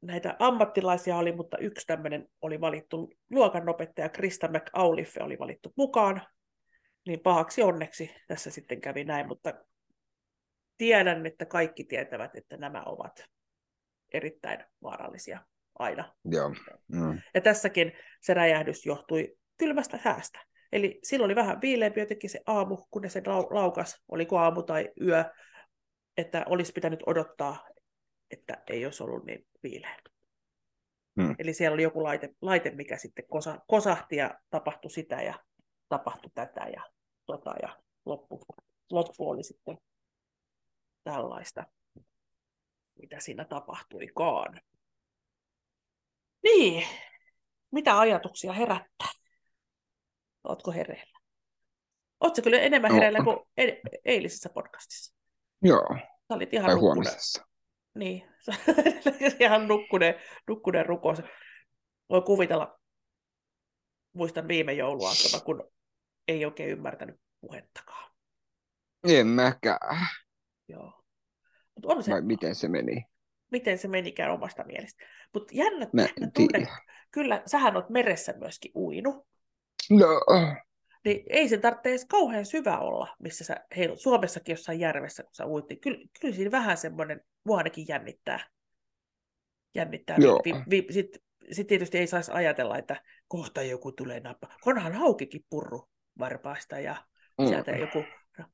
näitä 0.00 0.36
ammattilaisia 0.38 1.16
oli, 1.16 1.32
mutta 1.32 1.58
yksi 1.58 1.86
tämmöinen 1.86 2.28
oli 2.42 2.60
valittu, 2.60 3.14
luokanopettaja 3.30 4.08
Krista 4.08 4.48
McAuliffe 4.48 5.22
oli 5.22 5.38
valittu 5.38 5.72
mukaan, 5.76 6.22
niin 7.06 7.20
pahaksi 7.20 7.62
onneksi 7.62 8.14
tässä 8.28 8.50
sitten 8.50 8.80
kävi 8.80 9.04
näin, 9.04 9.28
mutta 9.28 9.54
tiedän, 10.78 11.26
että 11.26 11.46
kaikki 11.46 11.84
tietävät, 11.84 12.30
että 12.34 12.56
nämä 12.56 12.82
ovat 12.86 13.24
erittäin 14.12 14.64
vaarallisia 14.82 15.40
aina. 15.78 16.14
Joo. 16.24 16.54
Mm. 16.92 17.20
Ja 17.34 17.40
tässäkin 17.40 17.92
se 18.20 18.34
räjähdys 18.34 18.86
johtui 18.86 19.36
kylmästä 19.56 19.98
säästä. 20.04 20.47
Eli 20.72 20.98
silloin 21.02 21.28
oli 21.28 21.34
vähän 21.34 21.60
viileämpi 21.60 22.00
jotenkin 22.00 22.30
se 22.30 22.40
aamu, 22.46 22.76
kun 22.90 23.10
se 23.10 23.22
laukas, 23.50 24.02
oliko 24.08 24.38
aamu 24.38 24.62
tai 24.62 24.88
yö, 25.00 25.24
että 26.16 26.44
olisi 26.46 26.72
pitänyt 26.72 27.00
odottaa, 27.06 27.68
että 28.30 28.62
ei 28.70 28.84
olisi 28.84 29.02
ollut 29.02 29.24
niin 29.24 29.46
viileä. 29.62 29.96
Hmm. 31.20 31.34
Eli 31.38 31.54
siellä 31.54 31.74
oli 31.74 31.82
joku 31.82 32.02
laite, 32.02 32.34
laite 32.42 32.70
mikä 32.70 32.96
sitten 32.96 33.24
kosa, 33.28 33.58
kosahti 33.66 34.16
ja 34.16 34.40
tapahtui 34.50 34.90
sitä 34.90 35.22
ja 35.22 35.34
tapahtui 35.88 36.30
tätä 36.34 36.66
ja, 36.72 36.82
tota, 37.26 37.54
ja 37.62 37.82
loppu, 38.06 38.40
loppu 38.90 39.30
oli 39.30 39.42
sitten 39.42 39.78
tällaista, 41.04 41.64
mitä 43.00 43.20
siinä 43.20 43.44
tapahtuikaan. 43.44 44.60
Niin, 46.42 46.86
mitä 47.70 47.98
ajatuksia 47.98 48.52
herättää? 48.52 49.08
Oletko 50.48 50.72
hereillä? 50.72 51.18
Oletko 52.20 52.42
kyllä 52.42 52.58
enemmän 52.58 52.92
hereillä 52.92 53.18
no. 53.18 53.24
kuin 53.24 53.38
eilisessä 54.04 54.48
podcastissa? 54.48 55.14
Joo. 55.62 55.96
Sä 56.28 56.34
olit 56.34 56.54
ihan 56.54 56.66
tai 56.66 56.74
huomisessa. 56.74 57.46
Niin, 57.94 58.28
ihan 59.40 59.68
nukkuneen, 59.68 60.14
nukkuneen 60.48 60.86
rukous. 60.86 61.18
Voi 62.10 62.22
kuvitella, 62.22 62.80
muistan 64.12 64.48
viime 64.48 64.72
jouluaattona, 64.72 65.44
kun 65.44 65.70
ei 66.28 66.44
oikein 66.44 66.70
ymmärtänyt 66.70 67.20
puhettakaan. 67.40 68.10
En 69.08 69.26
mäkään. 69.26 70.06
Joo. 70.68 71.02
Mut 71.74 71.84
on 71.84 72.02
se, 72.02 72.10
Vai 72.10 72.22
miten 72.22 72.54
se 72.54 72.68
meni? 72.68 73.04
Miten 73.50 73.78
se 73.78 73.88
menikään 73.88 74.30
omasta 74.30 74.64
mielestä. 74.64 75.04
Mutta 75.34 75.54
jännä, 75.56 75.86
jännä 75.94 76.30
tunne. 76.34 76.66
Kyllä, 77.10 77.42
sähän 77.46 77.76
oot 77.76 77.90
meressä 77.90 78.34
myöskin 78.38 78.72
uinu. 78.74 79.26
No, 79.90 80.20
niin 81.04 81.22
ei 81.30 81.48
se 81.48 81.58
tarvitse 81.58 81.88
edes 81.88 82.06
kauhean 82.08 82.46
syvä 82.46 82.78
olla, 82.78 83.16
missä 83.18 83.44
sä 83.44 83.56
heilut. 83.76 84.00
Suomessakin 84.00 84.52
jossain 84.52 84.80
järvessä, 84.80 85.22
kun 85.22 85.34
sä 85.34 85.46
uit, 85.46 85.68
niin 85.68 85.80
kyllä, 85.80 85.98
kyllä 86.20 86.34
siinä 86.34 86.50
vähän 86.50 86.76
semmoinen, 86.76 87.20
mua 87.44 87.58
ainakin 87.58 87.84
jännittää. 87.88 88.40
Jännittää. 89.74 90.16
Joo. 90.20 90.40
Vi, 90.44 90.54
vi, 90.70 90.86
Sitten 90.92 91.22
sit 91.52 91.66
tietysti 91.66 91.98
ei 91.98 92.06
saisi 92.06 92.32
ajatella, 92.32 92.78
että 92.78 93.02
kohta 93.28 93.62
joku 93.62 93.92
tulee 93.92 94.20
nappa. 94.20 94.48
Onhan 94.66 94.92
haukikin 94.92 95.44
purru 95.50 95.88
varpaista 96.18 96.80
ja 96.80 96.96
mm. 97.38 97.46
sieltä 97.46 97.70
joku 97.70 98.04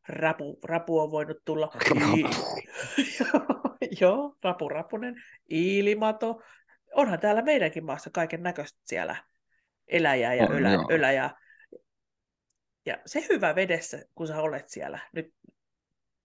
rapu, 0.08 0.58
rapu 0.64 0.98
on 0.98 1.10
voinut 1.10 1.36
tulla. 1.44 1.72
Joo, 4.00 4.36
rapu 4.42 4.68
rapunen, 4.68 5.14
iilimato. 5.50 6.42
Onhan 6.94 7.20
täällä 7.20 7.42
meidänkin 7.42 7.84
maassa 7.84 8.10
kaiken 8.10 8.42
näköistä 8.42 8.78
siellä 8.84 9.16
eläjää 9.88 10.34
ja 10.34 10.46
ylä, 10.46 10.70
öläjää. 10.90 11.34
Ja 12.86 12.98
se 13.06 13.26
hyvä 13.28 13.54
vedessä, 13.54 14.02
kun 14.14 14.26
sä 14.26 14.42
olet 14.42 14.68
siellä 14.68 14.98
nyt, 15.12 15.34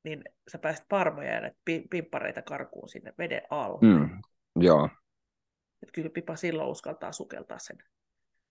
niin 0.03 0.23
sä 0.51 0.57
pääset 0.57 0.85
parmoja 0.89 1.33
ja 1.33 1.41
näitä 1.41 1.57
pimppareita 1.89 2.41
karkuun 2.41 2.89
sinne 2.89 3.13
veden 3.17 3.41
alle. 3.49 3.79
Mm, 3.81 4.21
joo. 4.55 4.89
Et 5.83 5.89
kyllä 5.93 6.09
pipa 6.09 6.35
silloin 6.35 6.69
uskaltaa 6.69 7.11
sukeltaa 7.11 7.59
sen, 7.59 7.77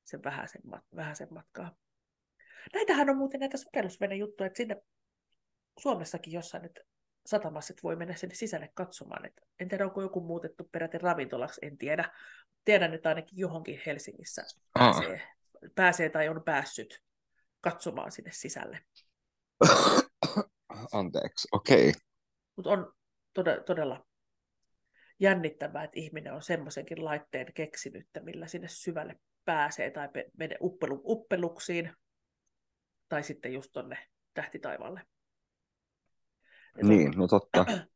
sen 0.04 0.24
vähäisen, 0.24 0.62
vähäisen 0.96 1.28
matkaa. 1.30 1.76
Näitähän 2.74 3.10
on 3.10 3.16
muuten 3.16 3.40
näitä 3.40 3.56
sukellusvenejuttuja, 3.56 4.46
että 4.46 4.56
sinne 4.56 4.76
Suomessakin 5.78 6.32
jossain 6.32 6.62
nyt 6.62 6.80
satamassa 7.28 7.74
voi 7.82 7.96
mennä 7.96 8.14
sinne 8.14 8.34
sisälle 8.34 8.70
katsomaan. 8.74 9.26
Et 9.26 9.40
en 9.60 9.68
tiedä, 9.68 9.84
onko 9.84 10.02
joku 10.02 10.20
muutettu 10.20 10.68
peräti 10.72 10.98
ravintolaksi, 10.98 11.66
en 11.66 11.78
tiedä. 11.78 12.12
Tiedän, 12.64 12.94
että 12.94 13.08
ainakin 13.08 13.38
johonkin 13.38 13.80
Helsingissä 13.86 14.44
pääsee, 14.72 15.28
pääsee 15.74 16.10
tai 16.10 16.28
on 16.28 16.42
päässyt 16.44 17.02
katsomaan 17.60 18.12
sinne 18.12 18.30
sisälle. 18.32 18.80
Anteeksi, 20.92 21.48
okei. 21.52 21.88
Okay. 21.88 22.00
Mutta 22.56 22.70
on 22.70 22.92
todella, 23.34 23.62
todella 23.62 24.06
jännittävää, 25.20 25.84
että 25.84 26.00
ihminen 26.00 26.32
on 26.34 26.42
semmoisenkin 26.42 27.04
laitteen 27.04 27.52
keksinyt, 27.52 28.06
millä 28.20 28.46
sinne 28.46 28.68
syvälle 28.68 29.20
pääsee 29.44 29.90
tai 29.90 30.08
menee 30.38 30.58
uppelu, 30.60 31.02
uppeluksiin 31.04 31.92
tai 33.08 33.22
sitten 33.22 33.52
just 33.52 33.70
tonne 33.72 33.98
tähtitaivaalle. 34.34 35.00
Niin, 36.82 37.08
on, 37.08 37.14
no 37.16 37.26
totta. 37.26 37.66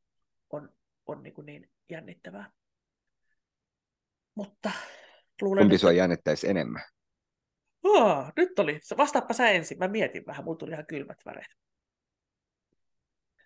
On, 0.50 0.68
on 1.06 1.22
niin, 1.22 1.34
kuin 1.34 1.46
niin 1.46 1.70
jännittävää. 1.90 2.50
Mutta 4.34 4.70
luulen, 5.42 5.62
Kumpi 5.62 5.74
että... 5.74 5.80
sua 5.80 5.92
jännittäisi 5.92 6.48
enemmän? 6.48 6.82
Oh, 7.82 8.32
nyt 8.36 8.58
oli, 8.58 8.80
vastaappa 8.98 9.34
sä 9.34 9.48
ensin, 9.48 9.78
mä 9.78 9.88
mietin 9.88 10.26
vähän, 10.26 10.44
mulla 10.44 10.58
tuli 10.58 10.70
ihan 10.70 10.86
kylmät 10.86 11.18
väreet. 11.24 11.56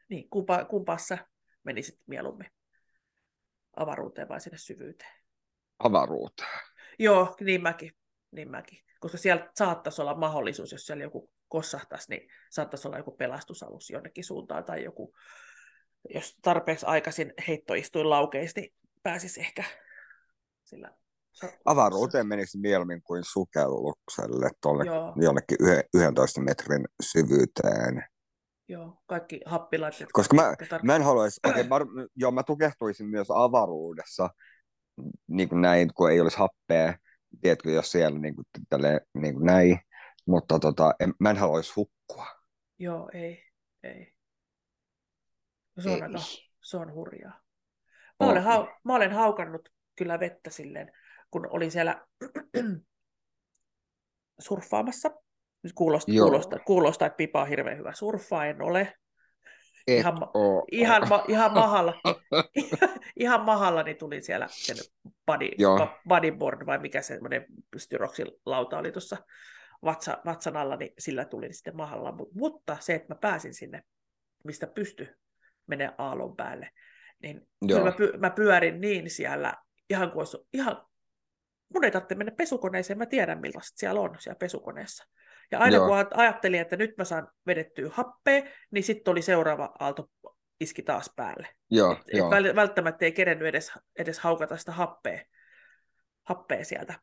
Niin, 0.08 0.30
kumpa, 0.30 0.64
kumpaa 0.64 0.98
sä 0.98 1.18
menisit 1.64 2.00
mieluummin? 2.06 2.50
Avaruuteen 3.76 4.28
vai 4.28 4.40
sinne 4.40 4.58
syvyyteen? 4.58 5.12
Avaruuteen. 5.78 6.60
Joo, 6.98 7.36
niin 7.40 7.62
mäkin. 7.62 7.92
Niin 8.30 8.50
mäkin. 8.50 8.78
Koska 9.00 9.18
siellä 9.18 9.50
saattaisi 9.54 10.02
olla 10.02 10.14
mahdollisuus, 10.14 10.72
jos 10.72 10.86
siellä 10.86 11.04
joku 11.04 11.30
kossahtaisi, 11.48 12.10
niin 12.10 12.28
saattaisi 12.50 12.88
olla 12.88 12.98
joku 12.98 13.10
pelastusalus 13.10 13.90
jonnekin 13.90 14.24
suuntaan 14.24 14.64
tai 14.64 14.84
joku, 14.84 15.14
jos 16.14 16.36
tarpeeksi 16.42 16.86
aikaisin 16.86 17.32
heittoistuin 17.48 18.10
laukeisi, 18.10 18.60
niin 18.60 18.74
pääsisi 19.02 19.40
ehkä 19.40 19.64
sillä 20.64 20.90
Avaruuteen 21.64 22.26
menisi 22.26 22.58
mieluummin 22.58 23.02
kuin 23.02 23.24
sukellukselle 23.24 24.50
tuolle 24.60 24.84
jonnekin 25.16 25.58
11 25.94 26.40
metrin 26.40 26.84
syvyyteen. 27.02 28.04
Joo, 28.68 29.02
kaikki 29.06 29.40
happilaitteet. 29.46 30.10
Koska 30.12 30.36
mä, 30.36 30.54
mä 30.82 30.96
en 30.96 31.02
haluaisi, 31.02 31.40
okay, 31.48 31.64
mä, 31.64 31.76
joo, 32.16 32.30
mä 32.30 32.42
tukehtuisin 32.42 33.06
myös 33.06 33.26
avaruudessa, 33.30 34.30
niin 35.26 35.48
kuin 35.48 35.60
näin, 35.60 35.94
kun 35.94 36.10
ei 36.10 36.20
olisi 36.20 36.38
happea, 36.38 36.94
tiedätkö, 37.40 37.70
jos 37.70 37.92
siellä 37.92 38.18
niin 38.18 38.34
kuin, 38.34 38.44
tälle, 38.68 39.00
niin 39.14 39.34
kuin 39.34 39.46
näin, 39.46 39.78
mutta 40.26 40.58
tota, 40.58 40.94
en, 41.00 41.14
mä 41.20 41.30
en 41.30 41.36
haluaisi 41.36 41.72
hukkua. 41.76 42.26
Joo, 42.78 43.10
ei, 43.12 43.42
ei. 43.82 44.12
Se 45.78 45.90
on, 45.90 46.02
aika, 46.02 46.18
se 46.62 46.76
on 46.76 46.92
hurjaa. 46.92 47.40
Mä, 48.20 48.26
olen, 48.26 48.42
hau, 48.42 48.66
mä 48.84 48.94
olen 48.94 49.12
haukannut 49.12 49.68
kyllä 49.96 50.20
vettä 50.20 50.50
silleen, 50.50 50.92
kun 51.30 51.48
olin 51.50 51.70
siellä 51.70 52.06
surffaamassa. 54.38 55.10
Nyt 55.62 55.72
kuulostaa, 55.72 56.14
kuulostaa, 56.14 56.58
kuulostaa, 56.58 57.06
että 57.06 57.16
Pipa 57.16 57.42
on 57.42 57.48
hirveän 57.48 57.78
hyvä 57.78 57.92
surffaa, 57.94 58.46
en 58.46 58.62
ole. 58.62 58.94
Et 59.86 59.98
ihan, 59.98 60.18
ihan, 60.70 61.08
ma, 61.08 61.24
ihan, 61.28 61.52
mahalla, 61.52 61.94
ihan 63.16 63.44
mahalla 63.44 63.82
niin 63.82 63.96
tuli 63.96 64.22
siellä 64.22 64.46
sen 64.50 64.76
body, 65.26 65.48
bodyboard, 66.08 66.66
vai 66.66 66.78
mikä 66.78 67.02
semmoinen 67.02 67.46
styroksilauta 67.76 68.78
oli 68.78 68.92
tuossa 68.92 69.16
vatsa, 69.84 70.18
vatsan 70.24 70.56
alla, 70.56 70.76
niin 70.76 70.92
sillä 70.98 71.24
tuli 71.24 71.52
sitten 71.52 71.76
mahalla. 71.76 72.14
Mutta 72.34 72.76
se, 72.80 72.94
että 72.94 73.14
mä 73.14 73.18
pääsin 73.20 73.54
sinne 73.54 73.82
mistä 74.44 74.66
pysty 74.66 75.16
menee 75.66 75.90
aallon 75.98 76.36
päälle. 76.36 76.70
Niin 77.22 77.48
Joo. 77.62 77.78
kyllä 77.78 77.90
mä, 77.90 77.96
py, 77.96 78.12
mä 78.18 78.30
pyörin 78.30 78.80
niin 78.80 79.10
siellä, 79.10 79.54
ihan 79.90 80.10
kuin 80.10 80.18
olisi, 80.18 80.38
ihan, 80.52 80.86
mun 81.74 81.84
ei 81.84 81.90
tarvitse 81.90 82.14
mennä 82.14 82.32
pesukoneeseen, 82.32 82.98
mä 82.98 83.06
tiedän 83.06 83.40
millaista 83.40 83.78
siellä 83.78 84.00
on 84.00 84.16
siellä 84.18 84.38
pesukoneessa. 84.38 85.04
Ja 85.50 85.58
aina 85.58 85.76
Joo. 85.76 85.86
kun 85.86 85.96
aj- 85.96 86.20
ajattelin, 86.20 86.60
että 86.60 86.76
nyt 86.76 86.96
mä 86.98 87.04
saan 87.04 87.28
vedettyä 87.46 87.90
happea, 87.92 88.42
niin 88.70 88.84
sitten 88.84 89.12
oli 89.12 89.22
seuraava 89.22 89.76
aalto 89.78 90.10
iski 90.60 90.82
taas 90.82 91.12
päälle. 91.16 91.48
Joo, 91.70 91.92
Et, 91.92 91.98
et 91.98 92.18
joo. 92.18 92.30
väl- 92.30 92.56
välttämättä 92.56 93.04
ei 93.04 93.12
kerennyt 93.12 93.48
edes, 93.48 93.72
edes 93.98 94.18
haukata 94.18 94.56
sitä 94.56 94.72
happea, 94.72 95.20
happea 96.22 96.64
sieltä. 96.64 96.94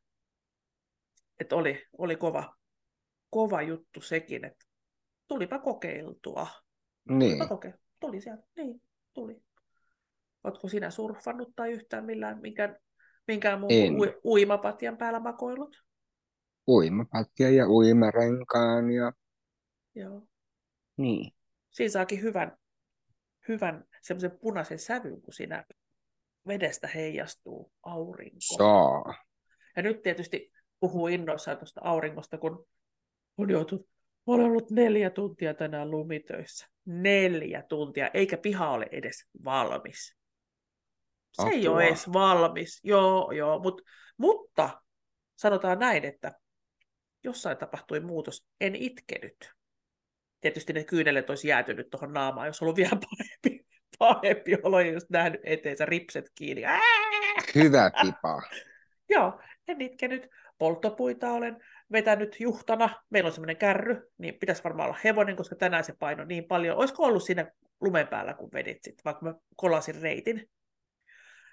Et 1.39 1.53
oli, 1.53 1.85
oli 1.97 2.15
kova, 2.15 2.55
kova 3.33 3.61
juttu 3.61 4.01
sekin, 4.01 4.45
että 4.45 4.65
tulipa 5.27 5.59
kokeiltua. 5.59 6.47
Niin. 7.09 7.37
Tulipa 7.37 7.55
koke- 7.55 7.79
Tuli 7.99 8.21
sieltä, 8.21 8.43
niin, 8.57 8.81
tuli. 9.13 9.41
Oletko 10.43 10.67
sinä 10.67 10.89
surffannut 10.89 11.53
tai 11.55 11.71
yhtään 11.71 12.05
millään, 12.05 12.41
minkään, 12.41 12.77
minkään 13.27 13.59
muun 13.59 13.71
En. 13.73 13.99
ui, 13.99 14.19
uimapatjan 14.25 14.97
päällä 14.97 15.19
makoillut? 15.19 15.83
Uimapatja 16.67 17.49
ja 17.49 17.67
uimarenkaan 17.67 18.91
ja 18.91 19.13
Joo. 19.95 20.27
niin. 20.97 21.31
Siinä 21.71 21.91
saakin 21.91 22.21
hyvän, 22.21 22.57
hyvän 23.47 23.85
semmoisen 24.01 24.39
punaisen 24.41 24.79
sävyn, 24.79 25.21
kun 25.21 25.33
siinä 25.33 25.65
vedestä 26.47 26.87
heijastuu 26.87 27.71
aurinko. 27.83 28.39
Saa. 28.57 29.13
Ja 29.75 29.83
nyt 29.83 30.01
tietysti 30.01 30.51
puhuu 30.79 31.07
innoissaan 31.07 31.57
tuosta 31.57 31.81
auringosta, 31.83 32.37
kun 32.37 32.65
on 33.37 33.49
joutunut, 33.49 33.87
mä 34.27 34.33
olen 34.33 34.45
ollut 34.45 34.71
neljä 34.71 35.09
tuntia 35.09 35.53
tänään 35.53 35.91
lumitöissä. 35.91 36.67
Neljä 36.85 37.63
tuntia, 37.69 38.09
eikä 38.13 38.37
piha 38.37 38.69
ole 38.69 38.87
edes 38.91 39.27
valmis. 39.45 40.15
Se 41.31 41.43
ei 41.51 41.67
Apua. 41.67 41.75
ole 41.75 41.83
edes 41.83 42.13
valmis, 42.13 42.79
joo, 42.83 43.31
joo, 43.31 43.59
mut, 43.59 43.81
mutta 44.17 44.81
sanotaan 45.35 45.79
näin, 45.79 46.05
että 46.05 46.31
jossain 47.23 47.57
tapahtui 47.57 47.99
muutos, 47.99 48.45
en 48.61 48.75
itkenyt. 48.75 49.53
Tietysti 50.41 50.73
ne 50.73 50.83
kyynelet 50.83 51.29
olisi 51.29 51.47
jäätynyt 51.47 51.89
tuohon 51.89 52.13
naamaan, 52.13 52.47
jos 52.47 52.61
ollut 52.61 52.75
vielä 52.75 52.97
pahempi, 53.09 53.65
pahempi 53.99 54.57
olo, 54.63 54.79
just 54.79 55.09
nähnyt 55.09 55.41
eteensä 55.43 55.85
ripset 55.85 56.25
kiinni. 56.35 56.65
Ää! 56.65 56.79
Hyvä 57.55 57.91
pipa. 58.01 58.41
Joo, 59.09 59.39
en 59.67 59.81
itkenyt. 59.81 60.27
Polttopuita 60.57 61.31
olen 61.31 61.63
vetänyt 61.93 62.39
juhtana. 62.39 63.03
Meillä 63.09 63.27
on 63.27 63.33
semmoinen 63.33 63.57
kärry, 63.57 64.11
niin 64.17 64.35
pitäisi 64.39 64.63
varmaan 64.63 64.89
olla 64.89 64.99
hevonen, 65.03 65.35
koska 65.35 65.55
tänään 65.55 65.83
se 65.83 65.93
paino 65.99 66.25
niin 66.25 66.43
paljon. 66.43 66.77
Olisiko 66.77 67.03
ollut 67.03 67.23
siinä 67.23 67.51
lumen 67.81 68.07
päällä, 68.07 68.33
kun 68.33 68.49
vedit 68.53 68.83
sitten, 68.83 69.03
vaikka 69.05 69.25
mä 69.25 69.33
kolasin 69.55 70.01
reitin. 70.01 70.49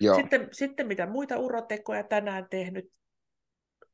Joo. 0.01 0.17
Sitten, 0.17 0.49
sitten 0.53 0.87
mitä 0.87 1.07
muita 1.07 1.39
urotekoja 1.39 2.05
tänään 2.05 2.47
tehnyt. 2.51 2.93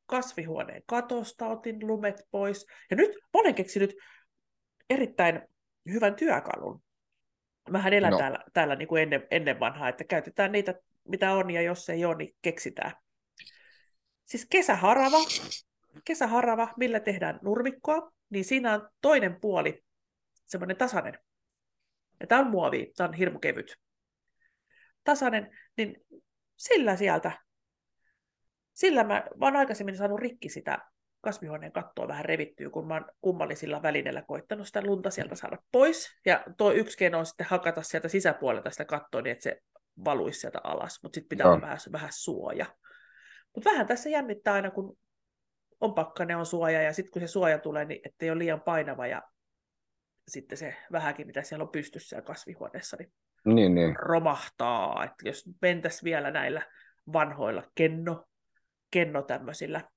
Kasvihuoneen 0.06 0.82
katosta 0.86 1.46
otin 1.46 1.86
lumet 1.86 2.22
pois. 2.30 2.66
Ja 2.90 2.96
nyt 2.96 3.10
mä 3.10 3.40
olen 3.40 3.54
keksinyt 3.54 3.94
erittäin 4.90 5.42
hyvän 5.92 6.14
työkalun. 6.14 6.82
Mähän 7.70 7.92
elän 7.92 8.10
no. 8.10 8.18
täällä, 8.18 8.38
täällä 8.52 8.76
niin 8.76 8.88
kuin 8.88 9.02
ennen, 9.02 9.26
ennen 9.30 9.60
vanhaa, 9.60 9.88
että 9.88 10.04
käytetään 10.04 10.52
niitä, 10.52 10.74
mitä 11.08 11.32
on, 11.32 11.50
ja 11.50 11.62
jos 11.62 11.88
ei 11.88 12.04
ole, 12.04 12.16
niin 12.16 12.36
keksitään. 12.42 12.92
Siis 14.24 14.46
kesäharava, 14.50 15.18
kesäharava, 16.04 16.74
millä 16.76 17.00
tehdään 17.00 17.38
nurmikkoa, 17.42 18.12
niin 18.30 18.44
siinä 18.44 18.74
on 18.74 18.88
toinen 19.00 19.40
puoli 19.40 19.84
semmoinen 20.46 20.76
tasainen. 20.76 21.18
Ja 22.20 22.26
tämä 22.26 22.40
on 22.40 22.50
muovi, 22.50 22.92
tämä 22.96 23.08
on 23.08 23.14
hirmu 23.14 23.38
kevyt. 23.38 23.76
Tasainen, 25.04 25.58
niin 25.76 26.06
sillä 26.56 26.96
sieltä, 26.96 27.32
sillä 28.72 29.04
mä, 29.04 29.24
mä 29.36 29.46
oon 29.46 29.56
aikaisemmin 29.56 29.96
saanut 29.96 30.20
rikki 30.20 30.48
sitä 30.48 30.78
kasvihuoneen 31.20 31.72
kattoa 31.72 32.08
vähän 32.08 32.24
revittyä, 32.24 32.70
kun 32.70 32.86
mä 32.86 32.94
oon 32.94 33.04
kummallisilla 33.20 33.82
välineillä 33.82 34.22
koittanut 34.22 34.66
sitä 34.66 34.82
lunta 34.82 35.10
sieltä 35.10 35.34
saada 35.34 35.58
pois. 35.72 36.08
Ja 36.26 36.44
tuo 36.56 36.72
yksi 36.72 36.98
keino 36.98 37.18
on 37.18 37.26
sitten 37.26 37.46
hakata 37.50 37.82
sieltä 37.82 38.08
sisäpuolelta 38.08 38.70
sitä 38.70 38.84
kattoa 38.84 39.22
niin, 39.22 39.32
että 39.32 39.42
se 39.42 39.60
valuisi 40.04 40.40
sieltä 40.40 40.60
alas, 40.64 41.02
mutta 41.02 41.14
sitten 41.14 41.28
pitää 41.28 41.44
Joo. 41.44 41.52
olla 41.52 41.62
vähän, 41.62 41.78
vähän 41.92 42.12
suoja. 42.12 42.66
Mutta 43.54 43.70
vähän 43.70 43.86
tässä 43.86 44.08
jännittää 44.08 44.54
aina, 44.54 44.70
kun 44.70 44.98
on 45.80 45.94
pakkane, 45.94 46.36
on 46.36 46.46
suoja, 46.46 46.82
ja 46.82 46.92
sitten 46.92 47.12
kun 47.12 47.22
se 47.22 47.28
suoja 47.28 47.58
tulee, 47.58 47.84
niin 47.84 48.00
ettei 48.04 48.30
ole 48.30 48.38
liian 48.38 48.60
painava, 48.60 49.06
ja 49.06 49.22
sitten 50.28 50.58
se 50.58 50.76
vähänkin, 50.92 51.26
mitä 51.26 51.42
siellä 51.42 51.62
on 51.62 51.68
pystyssä 51.68 52.08
siellä 52.08 52.26
kasvihuoneessa, 52.26 52.96
niin 52.96 53.12
Niin, 53.44 53.74
niin. 53.74 53.96
romahtaa. 53.96 55.04
Että 55.04 55.28
jos 55.28 55.44
mentäisiin 55.62 56.04
vielä 56.04 56.30
näillä 56.30 56.62
vanhoilla 57.12 57.62
kenno, 57.74 58.24
kenno 58.90 59.22
tämmöisillä 59.22 59.90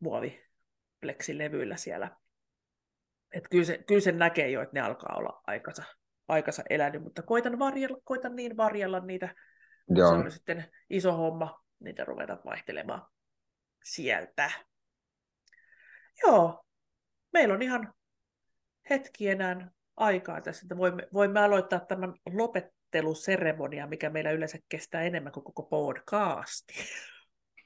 muovipleksilevyillä 0.00 1.76
siellä. 1.76 2.16
Että 3.32 3.48
kyllä, 3.48 3.64
se, 3.64 3.84
kyllä 3.86 4.00
sen 4.00 4.18
näkee 4.18 4.50
jo, 4.50 4.62
että 4.62 4.74
ne 4.74 4.80
alkaa 4.80 5.16
olla 5.16 5.40
aikansa, 5.46 5.82
aikansa 6.28 6.62
elänyt, 6.70 7.02
mutta 7.02 7.22
koitan, 7.22 7.58
varjella, 7.58 7.98
koitan 8.04 8.36
niin 8.36 8.56
varjella 8.56 9.00
niitä, 9.00 9.34
Joo. 9.88 10.08
se 10.08 10.14
on 10.14 10.30
sitten 10.30 10.70
iso 10.90 11.12
homma, 11.12 11.64
niitä 11.80 12.04
ruveta 12.04 12.38
vaihtelemaan 12.44 13.02
sieltä. 13.86 14.50
Joo, 16.22 16.64
meillä 17.32 17.54
on 17.54 17.62
ihan 17.62 17.94
hetki 18.90 19.28
enää 19.28 19.70
aikaa 19.96 20.40
tässä, 20.40 20.64
että 20.64 20.76
voimme, 20.76 21.08
voimme 21.12 21.40
aloittaa 21.40 21.80
tämän 21.80 22.14
lopetteluseremonia, 22.32 23.86
mikä 23.86 24.10
meillä 24.10 24.30
yleensä 24.30 24.58
kestää 24.68 25.02
enemmän 25.02 25.32
kuin 25.32 25.44
koko 25.44 25.62
podcasti. 25.62 26.74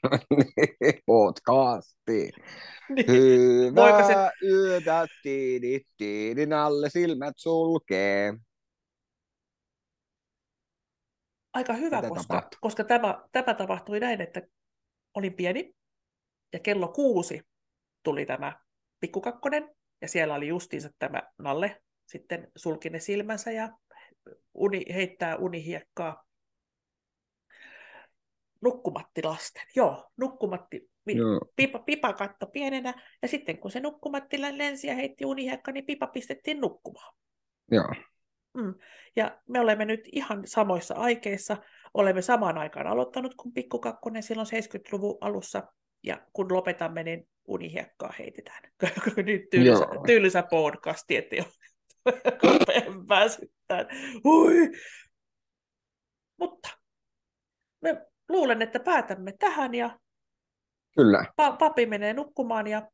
Podcasti. 1.06 2.30
Niin. 2.90 3.74
Voiko 3.74 3.98
Hyvää 3.98 4.30
se- 4.40 4.46
yötä, 4.46 5.06
tiidit, 5.22 5.86
tiidin 5.96 6.52
alle 6.52 6.90
silmät 6.90 7.34
sulkee. 7.36 8.34
Aika 11.52 11.72
hyvä, 11.72 11.96
Mitä 11.96 12.08
koska, 12.08 12.48
koska 12.60 12.84
tämä, 12.84 13.24
tämä 13.32 13.54
tapahtui 13.54 14.00
näin, 14.00 14.20
että 14.20 14.42
olin 15.14 15.34
pieni 15.34 15.74
ja 16.52 16.58
kello 16.58 16.88
kuusi 16.88 17.42
tuli 18.02 18.26
tämä 18.26 18.60
pikkukakkonen 19.00 19.74
ja 20.02 20.08
siellä 20.08 20.34
oli 20.34 20.48
justiinsa 20.48 20.90
tämä 20.98 21.22
Nalle 21.38 21.82
sitten 22.06 22.48
sulki 22.56 22.90
ne 22.90 22.98
silmänsä 22.98 23.50
ja 23.50 23.68
uni, 24.54 24.84
heittää 24.94 25.36
unihiekkaa 25.36 26.24
nukkumatti 28.60 29.22
lasten. 29.22 29.62
Joo, 29.76 30.10
nukkumatti, 30.16 30.90
Joo. 31.06 31.40
pipa, 31.56 31.78
pipa 31.78 32.12
katto 32.12 32.46
pienenä 32.46 32.94
ja 33.22 33.28
sitten 33.28 33.58
kun 33.58 33.70
se 33.70 33.80
nukkumatti 33.80 34.40
lensi 34.40 34.86
ja 34.86 34.94
heitti 34.94 35.24
unihiekka, 35.24 35.72
niin 35.72 35.86
pipa 35.86 36.06
pistettiin 36.06 36.60
nukkumaan. 36.60 37.14
Joo. 37.70 37.94
Ja 39.16 39.40
me 39.48 39.60
olemme 39.60 39.84
nyt 39.84 40.00
ihan 40.12 40.42
samoissa 40.44 40.94
aikeissa. 40.94 41.56
Olemme 41.94 42.22
samaan 42.22 42.58
aikaan 42.58 42.86
aloittanut 42.86 43.34
kuin 43.34 43.52
pikkukakkonen 43.52 44.22
silloin 44.22 44.48
70-luvun 44.48 45.18
alussa. 45.20 45.62
Ja 46.02 46.26
kun 46.32 46.52
lopetamme, 46.52 47.02
niin 47.02 47.28
unihiekkaa 47.48 48.14
heitetään. 48.18 48.62
nyt 49.16 49.50
tylsä, 49.50 49.84
Joo. 49.92 50.04
tylsä 50.06 50.42
podcasti, 50.42 51.16
että 51.16 51.36
jo 51.36 51.44
rupean 52.52 53.08
väsyttämään. 53.08 53.86
Hui! 54.24 54.70
Mutta 56.36 56.68
me 57.80 58.06
luulen, 58.28 58.62
että 58.62 58.80
päätämme 58.80 59.32
tähän 59.38 59.74
ja 59.74 59.98
Kyllä. 60.96 61.24
pa- 61.42 61.56
papi 61.58 61.86
menee 61.86 62.12
nukkumaan 62.14 62.66
ja 62.66 62.90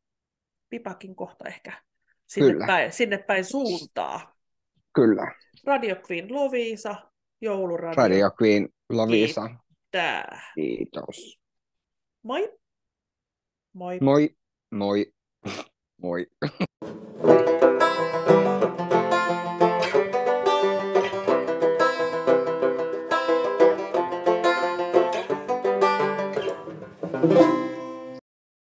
pipakin 0.68 1.16
kohta 1.16 1.48
ehkä 1.48 1.82
sinne, 2.26 2.52
Kyllä. 2.52 2.66
päin, 2.66 2.92
sinne 2.92 3.18
päin 3.18 3.44
suuntaa. 3.44 4.34
Kyllä. 4.94 5.32
Radio 5.66 5.96
Queen 6.10 6.34
Loviisa, 6.34 6.94
jouluradio. 7.40 7.96
Radio 7.96 8.30
Queen 8.42 8.68
Lavisa. 8.88 9.50
Tää. 9.90 10.52
Kiitos. 10.54 11.38
Moi. 13.76 13.98
Moi. 14.00 14.28
Moi. 14.72 15.04
Moi. 16.00 16.26
Moi. 27.22 27.52